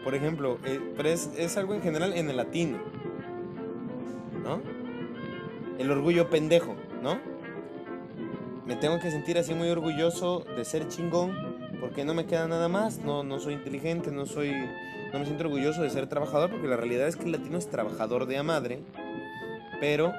Por 0.07 0.15
ejemplo, 0.15 0.61
eh, 0.65 0.79
pero 0.97 1.09
es, 1.09 1.33
es 1.37 1.57
algo 1.57 1.75
en 1.75 1.83
general 1.83 2.13
en 2.13 2.31
el 2.31 2.37
latino. 2.37 2.79
¿no? 4.41 4.63
El 5.81 5.91
orgullo 5.91 6.31
pendejo, 6.31 6.77
¿no? 7.03 7.19
Me 8.67 8.77
tengo 8.77 9.01
que 9.01 9.11
sentir 9.11 9.37
así 9.37 9.53
muy 9.53 9.69
orgulloso 9.69 10.45
de 10.57 10.65
ser 10.65 10.87
chingón 10.87 11.35
porque 11.81 12.05
no 12.05 12.15
me 12.15 12.25
queda 12.25 12.47
nada 12.47 12.69
más, 12.69 12.99
no, 12.99 13.25
no 13.25 13.41
soy 13.41 13.55
inteligente, 13.55 14.13
no 14.13 14.27
soy, 14.27 14.53
no 15.13 15.19
me 15.19 15.25
siento 15.25 15.43
orgulloso 15.43 15.83
de 15.83 15.91
ser 15.91 16.07
trabajador 16.07 16.53
porque 16.53 16.69
la 16.69 16.77
realidad 16.77 17.09
es 17.09 17.17
que 17.17 17.25
el 17.25 17.33
latino 17.33 17.59
es 17.59 17.69
trabajador 17.69 18.27
de 18.27 18.39
a 18.39 18.45
madre, 18.45 18.79
pero 19.81 20.13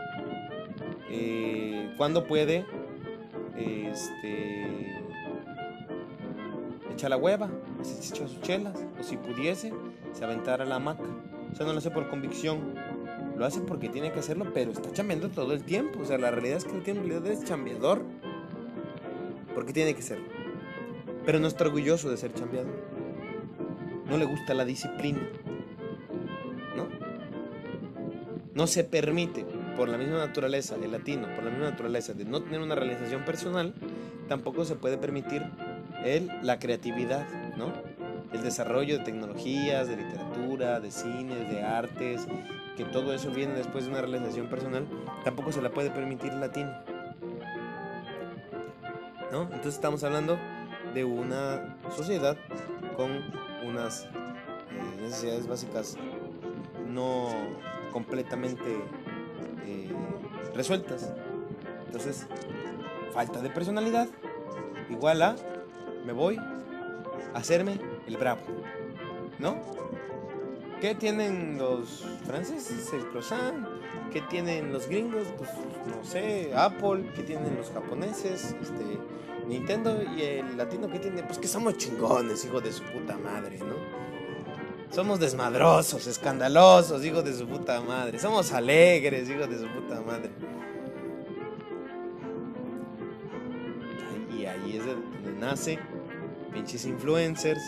eh, 1.09 1.93
cuando 1.95 2.27
puede, 2.27 2.65
este, 3.55 5.01
echa 6.97 7.09
la 7.09 7.17
hueva, 7.17 7.47
se 7.83 8.09
echa 8.09 8.27
sus 8.27 8.41
chelas, 8.41 8.75
o 8.99 9.03
si 9.03 9.17
pudiese, 9.17 9.71
se 10.13 10.25
aventara 10.25 10.63
a 10.63 10.67
la 10.67 10.77
hamaca. 10.77 11.03
O 11.51 11.55
sea, 11.55 11.65
no 11.67 11.71
lo 11.71 11.77
hace 11.77 11.91
por 11.91 12.09
convicción, 12.09 12.73
lo 13.37 13.45
hace 13.45 13.61
porque 13.61 13.87
tiene 13.87 14.11
que 14.11 14.19
hacerlo, 14.19 14.47
pero 14.51 14.71
está 14.71 14.91
chambeando 14.91 15.29
todo 15.29 15.53
el 15.53 15.63
tiempo. 15.63 15.99
O 15.99 16.05
sea, 16.05 16.17
la 16.17 16.31
realidad 16.31 16.57
es 16.57 16.65
que 16.65 16.75
el 16.75 16.81
tiempo 16.81 17.03
realidad 17.03 17.31
es 17.31 17.43
chambeador. 17.43 18.01
Porque 19.53 19.73
tiene 19.73 19.93
que 19.93 20.01
ser. 20.01 20.19
Pero 21.23 21.39
no 21.39 21.47
está 21.47 21.65
orgulloso 21.65 22.09
de 22.09 22.17
ser 22.17 22.33
chambeador. 22.33 22.73
No 24.09 24.17
le 24.17 24.25
gusta 24.25 24.55
la 24.55 24.65
disciplina. 24.65 25.21
¿No? 26.75 26.87
No 28.55 28.65
se 28.65 28.83
permite, 28.83 29.45
por 29.75 29.87
la 29.87 29.99
misma 29.99 30.17
naturaleza, 30.17 30.75
el 30.81 30.91
latino, 30.91 31.27
por 31.35 31.43
la 31.43 31.51
misma 31.51 31.69
naturaleza 31.69 32.13
de 32.13 32.25
no 32.25 32.41
tener 32.41 32.59
una 32.59 32.73
realización 32.73 33.23
personal, 33.23 33.75
tampoco 34.27 34.65
se 34.65 34.75
puede 34.75 34.97
permitir 34.97 35.43
el, 36.03 36.29
la 36.41 36.59
creatividad, 36.59 37.27
¿no? 37.55 37.73
El 38.33 38.43
desarrollo 38.43 38.97
de 38.97 39.03
tecnologías, 39.03 39.87
de 39.87 39.97
literatura, 39.97 40.79
de 40.79 40.91
cines, 40.91 41.49
de 41.49 41.63
artes, 41.63 42.27
que 42.75 42.85
todo 42.85 43.13
eso 43.13 43.31
viene 43.31 43.53
después 43.55 43.85
de 43.85 43.91
una 43.91 44.01
realización 44.01 44.47
personal, 44.47 44.85
tampoco 45.23 45.51
se 45.51 45.61
la 45.61 45.71
puede 45.71 45.89
permitir 45.89 46.31
el 46.31 46.39
latino. 46.39 46.71
¿No? 49.31 49.43
Entonces 49.43 49.75
estamos 49.75 50.03
hablando 50.03 50.37
de 50.93 51.03
una 51.03 51.77
sociedad 51.95 52.37
con 52.95 53.11
unas 53.65 54.05
eh, 54.05 55.01
necesidades 55.01 55.47
básicas 55.47 55.97
no 56.87 57.29
completamente 57.91 58.77
eh, 59.65 59.91
resueltas. 60.53 61.13
Entonces, 61.85 62.27
falta 63.11 63.41
de 63.41 63.49
personalidad 63.49 64.07
igual 64.89 65.21
a 65.21 65.35
me 66.07 66.13
voy 66.13 66.37
a 66.37 67.37
hacerme 67.37 67.77
el 68.07 68.15
bravo, 68.15 68.39
¿no? 69.39 69.57
¿Qué 70.79 70.95
tienen 70.95 71.57
los 71.57 72.05
franceses? 72.25 72.93
El 72.93 73.05
croissant. 73.09 73.67
¿Qué 74.13 74.21
tienen 74.21 74.71
los 74.71 74.87
gringos? 74.87 75.27
Pues 75.37 75.49
no 75.85 76.05
sé, 76.05 76.53
Apple. 76.55 77.11
¿Qué 77.13 77.23
tienen 77.23 77.57
los 77.57 77.69
japoneses? 77.71 78.55
Este, 78.61 78.99
Nintendo 79.47 80.01
y 80.15 80.21
el 80.21 80.55
latino 80.55 80.87
¿qué 80.89 80.99
tiene, 80.99 81.23
pues 81.23 81.39
que 81.39 81.47
somos 81.47 81.77
chingones, 81.77 82.45
hijo 82.45 82.61
de 82.61 82.71
su 82.71 82.83
puta 82.83 83.17
madre, 83.17 83.57
¿no? 83.59 83.75
Somos 84.89 85.19
desmadrosos, 85.19 86.07
escandalosos, 86.07 87.03
hijo 87.03 87.21
de 87.21 87.33
su 87.33 87.47
puta 87.47 87.81
madre. 87.81 88.17
Somos 88.17 88.53
alegres, 88.53 89.29
hijo 89.29 89.45
de 89.45 89.59
su 89.59 89.67
puta 89.67 89.99
madre. 89.99 90.29
Y 94.37 94.45
ahí 94.45 94.77
es 94.77 94.85
donde 94.85 95.33
nace 95.37 95.79
pinches 96.67 96.85
influencers. 96.85 97.63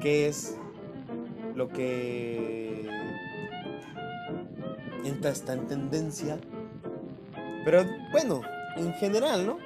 ¿Qué 0.00 0.26
es 0.26 0.56
lo 1.54 1.68
que 1.68 2.88
entra 5.04 5.30
está 5.32 5.52
en 5.52 5.66
tendencia? 5.66 6.38
Pero 7.62 7.84
bueno, 8.10 8.40
en 8.76 8.94
general, 8.94 9.44
¿no? 9.44 9.58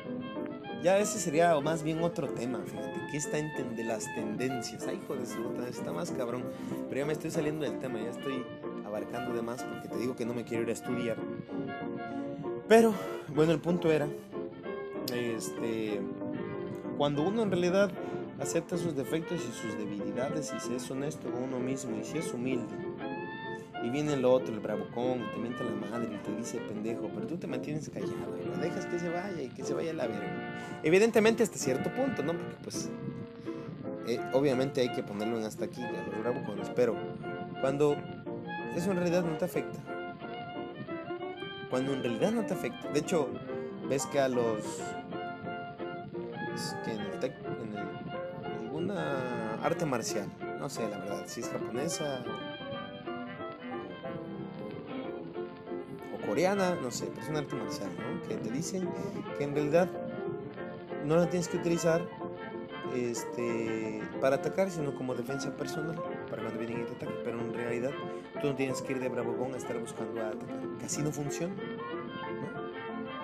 Ya 0.83 0.99
ese 0.99 1.21
sería 1.21 1.59
más 1.61 1.85
bien 1.85 2.03
otro 2.03 2.29
tema, 2.29 2.61
fíjate, 2.67 3.01
¿qué 3.13 3.19
está 3.19 3.39
en 3.39 3.53
las 3.87 4.13
tendencias? 4.17 4.85
Ay, 4.89 4.99
hijo 5.03 5.15
de 5.15 5.27
su 5.27 5.39
está 5.69 5.93
más 5.93 6.11
cabrón. 6.11 6.43
Pero 6.89 7.03
ya 7.03 7.07
me 7.07 7.13
estoy 7.13 7.31
saliendo 7.31 7.65
del 7.65 7.79
tema, 7.79 8.01
ya 8.01 8.11
estoy 8.11 8.45
abarcando 8.85 9.33
de 9.33 9.43
más 9.43 9.63
porque 9.63 9.89
te 9.89 9.97
digo 9.97 10.17
que 10.17 10.27
no 10.27 10.35
me 10.35 10.43
quiero 10.43 10.65
ir 10.65 10.71
a 10.71 10.73
estudiar. 10.73 11.17
Pero, 12.69 12.93
bueno, 13.29 13.53
el 13.53 13.61
punto 13.61 13.93
era, 13.93 14.09
este, 15.13 16.01
cuando 16.97 17.23
uno 17.23 17.43
en 17.43 17.51
realidad 17.51 17.91
acepta 18.41 18.77
sus 18.77 18.95
defectos 18.95 19.41
y 19.41 19.53
sus 19.53 19.79
debilidades 19.79 20.53
y 20.57 20.61
si 20.61 20.75
es 20.75 20.91
honesto 20.91 21.31
con 21.31 21.45
uno 21.45 21.59
mismo 21.59 21.97
y 22.01 22.05
si 22.05 22.19
es 22.19 22.33
humilde, 22.33 22.75
y 23.83 23.91
viene 23.91 24.15
el 24.15 24.25
otro, 24.25 24.55
el 24.55 24.61
bravucón, 24.61 25.21
y 25.21 25.35
te 25.35 25.39
mienta 25.39 25.63
la 25.63 25.73
madre 25.91 26.09
y 26.15 26.19
te 26.25 26.35
dice 26.35 26.59
pendejo, 26.59 27.11
pero 27.15 27.27
tú 27.27 27.37
te 27.37 27.47
mantienes 27.47 27.91
callado 27.91 28.39
y 28.39 28.61
dejas 28.61 28.87
que 28.87 28.99
se 28.99 29.11
vaya 29.11 29.43
y 29.43 29.49
que 29.49 29.63
se 29.63 29.75
vaya 29.75 29.91
a 29.91 29.95
la 29.95 30.07
verga. 30.07 30.81
Evidentemente 30.83 31.43
hasta 31.43 31.59
cierto 31.59 31.93
punto, 31.95 32.23
¿no? 32.23 32.33
Porque 32.33 32.57
pues 32.63 32.91
eh, 34.07 34.21
obviamente 34.33 34.81
hay 34.81 34.93
que 34.93 35.03
ponerlo 35.03 35.39
en 35.39 35.45
hasta 35.45 35.67
aquí 35.67 35.83
a 35.83 35.91
los 35.91 36.19
bravucones, 36.19 36.71
pero 36.75 36.97
cuando 37.61 37.97
eso 38.75 38.91
en 38.91 38.97
realidad 38.97 39.23
no 39.23 39.37
te 39.37 39.45
afecta. 39.45 39.79
Cuando 41.69 41.93
en 41.93 42.03
realidad 42.03 42.33
no 42.33 42.47
te 42.47 42.55
afecta. 42.55 42.89
De 42.89 43.01
hecho, 43.01 43.29
ves 43.89 44.07
que 44.07 44.19
a 44.19 44.29
los 44.29 44.81
que 46.85 46.93
en 46.93 47.01
el, 47.01 48.63
alguna 48.63 49.55
arte 49.63 49.87
marcial, 49.87 50.29
no 50.59 50.69
sé 50.69 50.89
la 50.89 50.99
verdad, 50.99 51.23
si 51.27 51.41
es 51.41 51.49
japonesa 51.49 52.25
coreana, 56.27 56.77
no 56.83 56.91
sé, 56.91 57.07
pero 57.07 57.23
es 57.23 57.29
un 57.29 57.37
arte 57.37 57.55
marcial, 57.55 57.91
¿no? 57.97 58.29
Que 58.29 58.37
te 58.37 58.51
dicen 58.51 58.89
que 59.39 59.45
en 59.45 59.55
realidad 59.55 59.89
no 61.05 61.17
la 61.17 61.29
tienes 61.29 61.49
que 61.49 61.59
utilizar 61.59 62.03
este, 62.95 64.03
para 64.21 64.37
atacar, 64.37 64.71
sino 64.71 64.95
como 64.95 65.15
defensa 65.15 65.57
personal, 65.57 65.97
para 66.31 66.43
cuando 66.43 66.59
vienen 66.59 66.83
y 66.83 66.85
te 66.85 66.93
atacan. 66.93 67.15
Pero 67.25 67.41
en 67.41 67.55
realidad 67.55 67.91
tú 68.41 68.49
no 68.49 68.55
tienes 68.55 68.83
que 68.83 68.93
ir 68.93 69.01
de 69.01 69.09
bravogón 69.09 69.55
a 69.55 69.57
estar 69.57 69.79
buscando 69.79 70.21
a 70.23 70.29
atacar, 70.29 70.59
así 70.85 71.03
no 71.03 71.13
funciona. 71.13 71.55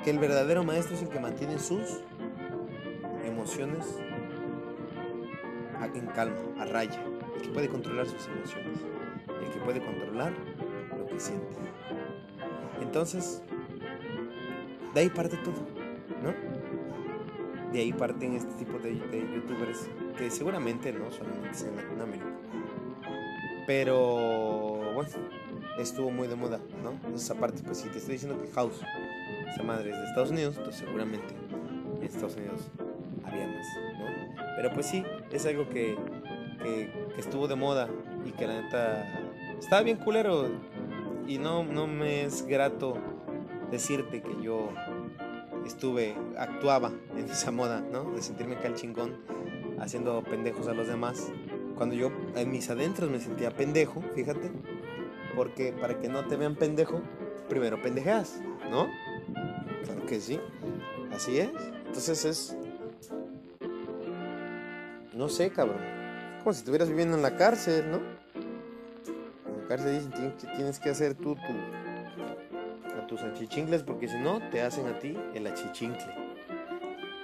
Que 0.04 0.10
el 0.10 0.18
verdadero 0.18 0.64
maestro 0.64 0.96
es 0.96 1.02
el 1.02 1.08
que 1.08 1.20
mantiene 1.20 1.58
sus 1.58 2.00
emociones 3.30 3.98
en 5.94 6.06
calma, 6.08 6.36
a 6.58 6.64
raya, 6.66 7.02
el 7.36 7.42
que 7.42 7.48
puede 7.48 7.68
controlar 7.68 8.06
sus 8.06 8.26
emociones, 8.26 8.80
el 9.42 9.50
que 9.50 9.58
puede 9.60 9.80
controlar 9.80 10.32
lo 10.96 11.06
que 11.06 11.18
siente. 11.18 11.56
Entonces, 12.80 13.42
de 14.94 15.00
ahí 15.00 15.08
parte 15.08 15.36
todo, 15.38 15.54
¿no? 16.22 16.34
De 17.72 17.80
ahí 17.80 17.92
parten 17.92 18.34
este 18.34 18.52
tipo 18.54 18.78
de, 18.78 18.96
youtubers 18.96 19.88
que 20.18 20.30
seguramente 20.30 20.92
no 20.92 21.10
solamente 21.12 21.50
es 21.50 21.62
en 21.62 21.76
Latinoamérica. 21.76 22.26
Pero 23.66 24.92
bueno, 24.94 25.10
estuvo 25.78 26.10
muy 26.10 26.26
de 26.26 26.34
moda, 26.34 26.60
¿no? 26.82 27.14
Esa 27.14 27.34
parte, 27.36 27.62
pues 27.62 27.78
si 27.78 27.88
te 27.88 27.98
estoy 27.98 28.14
diciendo 28.14 28.40
que 28.42 28.50
House, 28.50 28.80
esa 29.48 29.62
madre 29.62 29.90
es 29.90 29.96
de 29.96 30.04
Estados 30.04 30.30
Unidos, 30.30 30.58
pues 30.62 30.76
seguramente 30.76 31.34
en 31.96 32.02
Estados 32.02 32.36
Unidos 32.36 32.70
más. 33.46 33.66
Pero 34.56 34.72
pues 34.72 34.86
sí, 34.86 35.04
es 35.32 35.46
algo 35.46 35.68
que 35.68 35.96
estuvo 37.18 37.48
de 37.48 37.56
moda 37.56 37.88
y 38.26 38.32
que 38.32 38.46
la 38.46 38.62
neta 38.62 39.04
estaba 39.58 39.82
bien 39.82 39.96
culero 39.96 40.48
y 41.26 41.38
no, 41.38 41.64
no 41.64 41.86
me 41.86 42.24
es 42.24 42.46
grato 42.46 42.94
decirte 43.70 44.22
que 44.22 44.42
yo 44.42 44.70
estuve, 45.64 46.16
actuaba 46.36 46.92
en 47.16 47.30
esa 47.30 47.50
moda, 47.50 47.80
¿no? 47.80 48.10
De 48.10 48.22
sentirme 48.22 48.58
cal 48.58 48.74
chingón 48.74 49.16
haciendo 49.78 50.22
pendejos 50.22 50.68
a 50.68 50.74
los 50.74 50.88
demás. 50.88 51.30
Cuando 51.76 51.94
yo 51.94 52.10
en 52.34 52.50
mis 52.50 52.68
adentros 52.68 53.10
me 53.10 53.20
sentía 53.20 53.50
pendejo, 53.50 54.02
fíjate, 54.14 54.50
porque 55.34 55.72
para 55.72 55.98
que 55.98 56.08
no 56.08 56.26
te 56.26 56.36
vean 56.36 56.56
pendejo, 56.56 57.00
primero 57.48 57.80
pendejeas, 57.80 58.40
¿no? 58.70 58.88
Claro 59.84 60.04
que 60.06 60.20
sí, 60.20 60.40
así 61.12 61.38
es. 61.38 61.50
Entonces 61.86 62.24
es, 62.24 62.56
no 65.20 65.28
sé, 65.28 65.50
cabrón, 65.50 65.82
como 66.38 66.54
si 66.54 66.60
estuvieras 66.60 66.88
viviendo 66.88 67.14
en 67.14 67.22
la 67.22 67.36
cárcel, 67.36 67.90
¿no? 67.90 68.00
cárcel 69.68 69.92
dicen 69.92 70.10
que 70.12 70.46
tienes 70.56 70.80
que 70.80 70.88
hacer 70.88 71.14
tú 71.14 71.36
a 72.98 73.06
tus 73.06 73.20
achichincles 73.20 73.82
porque 73.82 74.08
si 74.08 74.16
no 74.16 74.40
te 74.50 74.62
hacen 74.62 74.86
a 74.86 74.98
ti 74.98 75.16
el 75.34 75.46
achichincle. 75.46 76.12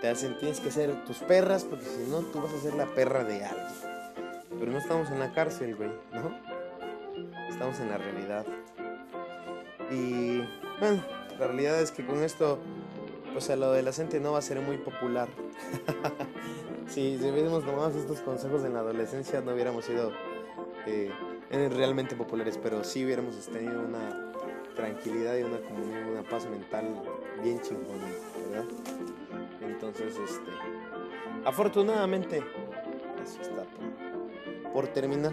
Te 0.02 0.08
hacen, 0.08 0.36
tienes 0.36 0.60
que 0.60 0.68
hacer 0.68 1.04
tus 1.06 1.16
perras 1.20 1.64
porque 1.64 1.86
si 1.86 2.08
no 2.10 2.20
tú 2.20 2.42
vas 2.42 2.52
a 2.52 2.60
ser 2.60 2.74
la 2.74 2.84
perra 2.84 3.24
de 3.24 3.42
alguien. 3.46 3.66
Pero 4.58 4.70
no 4.70 4.78
estamos 4.78 5.10
en 5.10 5.18
la 5.18 5.32
cárcel, 5.32 5.74
güey, 5.74 5.88
¿no? 6.12 6.38
Estamos 7.48 7.80
en 7.80 7.88
la 7.88 7.96
realidad. 7.96 8.44
Y 9.90 10.42
bueno, 10.78 11.02
la 11.38 11.46
realidad 11.46 11.80
es 11.80 11.92
que 11.92 12.04
con 12.04 12.22
esto, 12.22 12.58
pues 13.32 13.48
a 13.48 13.56
lo 13.56 13.72
de 13.72 13.82
la 13.82 13.92
gente 13.92 14.20
no 14.20 14.32
va 14.32 14.38
a 14.38 14.42
ser 14.42 14.60
muy 14.60 14.76
popular. 14.76 15.28
si, 16.96 17.18
si 17.18 17.28
hubiéramos 17.28 17.62
tomado 17.62 17.90
estos 17.90 18.20
consejos 18.20 18.64
en 18.64 18.72
la 18.72 18.80
adolescencia 18.80 19.42
no 19.42 19.52
hubiéramos 19.52 19.84
sido 19.84 20.12
eh, 20.86 21.10
realmente 21.50 22.16
populares, 22.16 22.58
pero 22.62 22.82
sí 22.84 23.04
hubiéramos 23.04 23.36
tenido 23.48 23.82
una 23.82 24.32
tranquilidad 24.74 25.36
y 25.36 25.42
una 25.42 25.58
comunión, 25.60 26.08
una 26.08 26.22
paz 26.22 26.46
mental 26.48 26.86
bien 27.42 27.60
chingona, 27.60 28.06
¿verdad? 28.48 28.64
Entonces, 29.60 30.14
este, 30.16 30.50
afortunadamente, 31.44 32.42
eso 33.22 33.42
está 33.42 33.66
por, 34.72 34.86
terminar. 34.88 35.32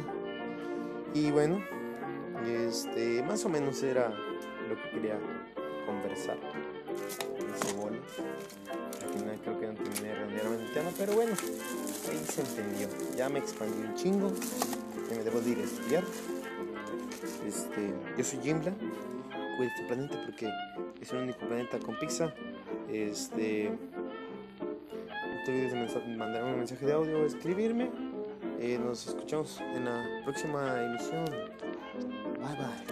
Y 1.14 1.32
bueno, 1.32 1.64
este, 2.46 3.24
más 3.24 3.46
o 3.46 3.50
menos 3.50 3.82
era 3.84 4.10
lo 4.68 4.76
que 4.76 4.90
quería 4.90 5.18
conversar. 5.86 6.38
Al 7.40 8.83
final 9.14 9.40
creo 9.44 9.60
que 9.60 9.68
no 9.68 9.74
terminé 9.74 10.16
realmente 10.16 10.66
el 10.66 10.74
tema, 10.74 10.90
pero 10.98 11.14
bueno, 11.14 11.34
ahí 12.10 12.26
se 12.26 12.42
entendió. 12.42 12.88
Ya 13.16 13.30
me 13.30 13.40
expandí 13.40 13.78
un 13.80 13.96
chingo 13.96 14.32
me 15.16 15.24
debo 15.24 15.42
de 15.42 15.52
ir 15.52 15.60
a 15.60 15.64
estudiar. 15.64 16.04
Este, 17.48 17.94
yo 18.18 18.24
soy 18.24 18.40
Jimbla. 18.42 18.74
Cuida 19.58 19.70
este 19.70 19.84
planeta 19.86 20.22
porque 20.26 20.50
es 21.00 21.12
el 21.12 21.24
único 21.24 21.40
planeta 21.40 21.80
con 21.80 21.98
pizza. 22.00 22.34
Este, 22.90 23.70
no 24.60 25.44
te 25.46 25.52
olvides 25.52 25.94
de 25.94 26.16
mandarme 26.18 26.54
un 26.54 26.58
mensaje 26.60 26.86
de 26.86 26.94
audio 26.94 27.20
o 27.20 27.26
escribirme. 27.26 27.92
Eh, 28.60 28.80
nos 28.84 29.08
escuchamos 29.08 29.60
en 29.62 29.86
la 29.86 30.06
próxima 30.24 30.84
emisión. 30.84 31.26
Bye 32.40 32.56
bye. 32.58 32.83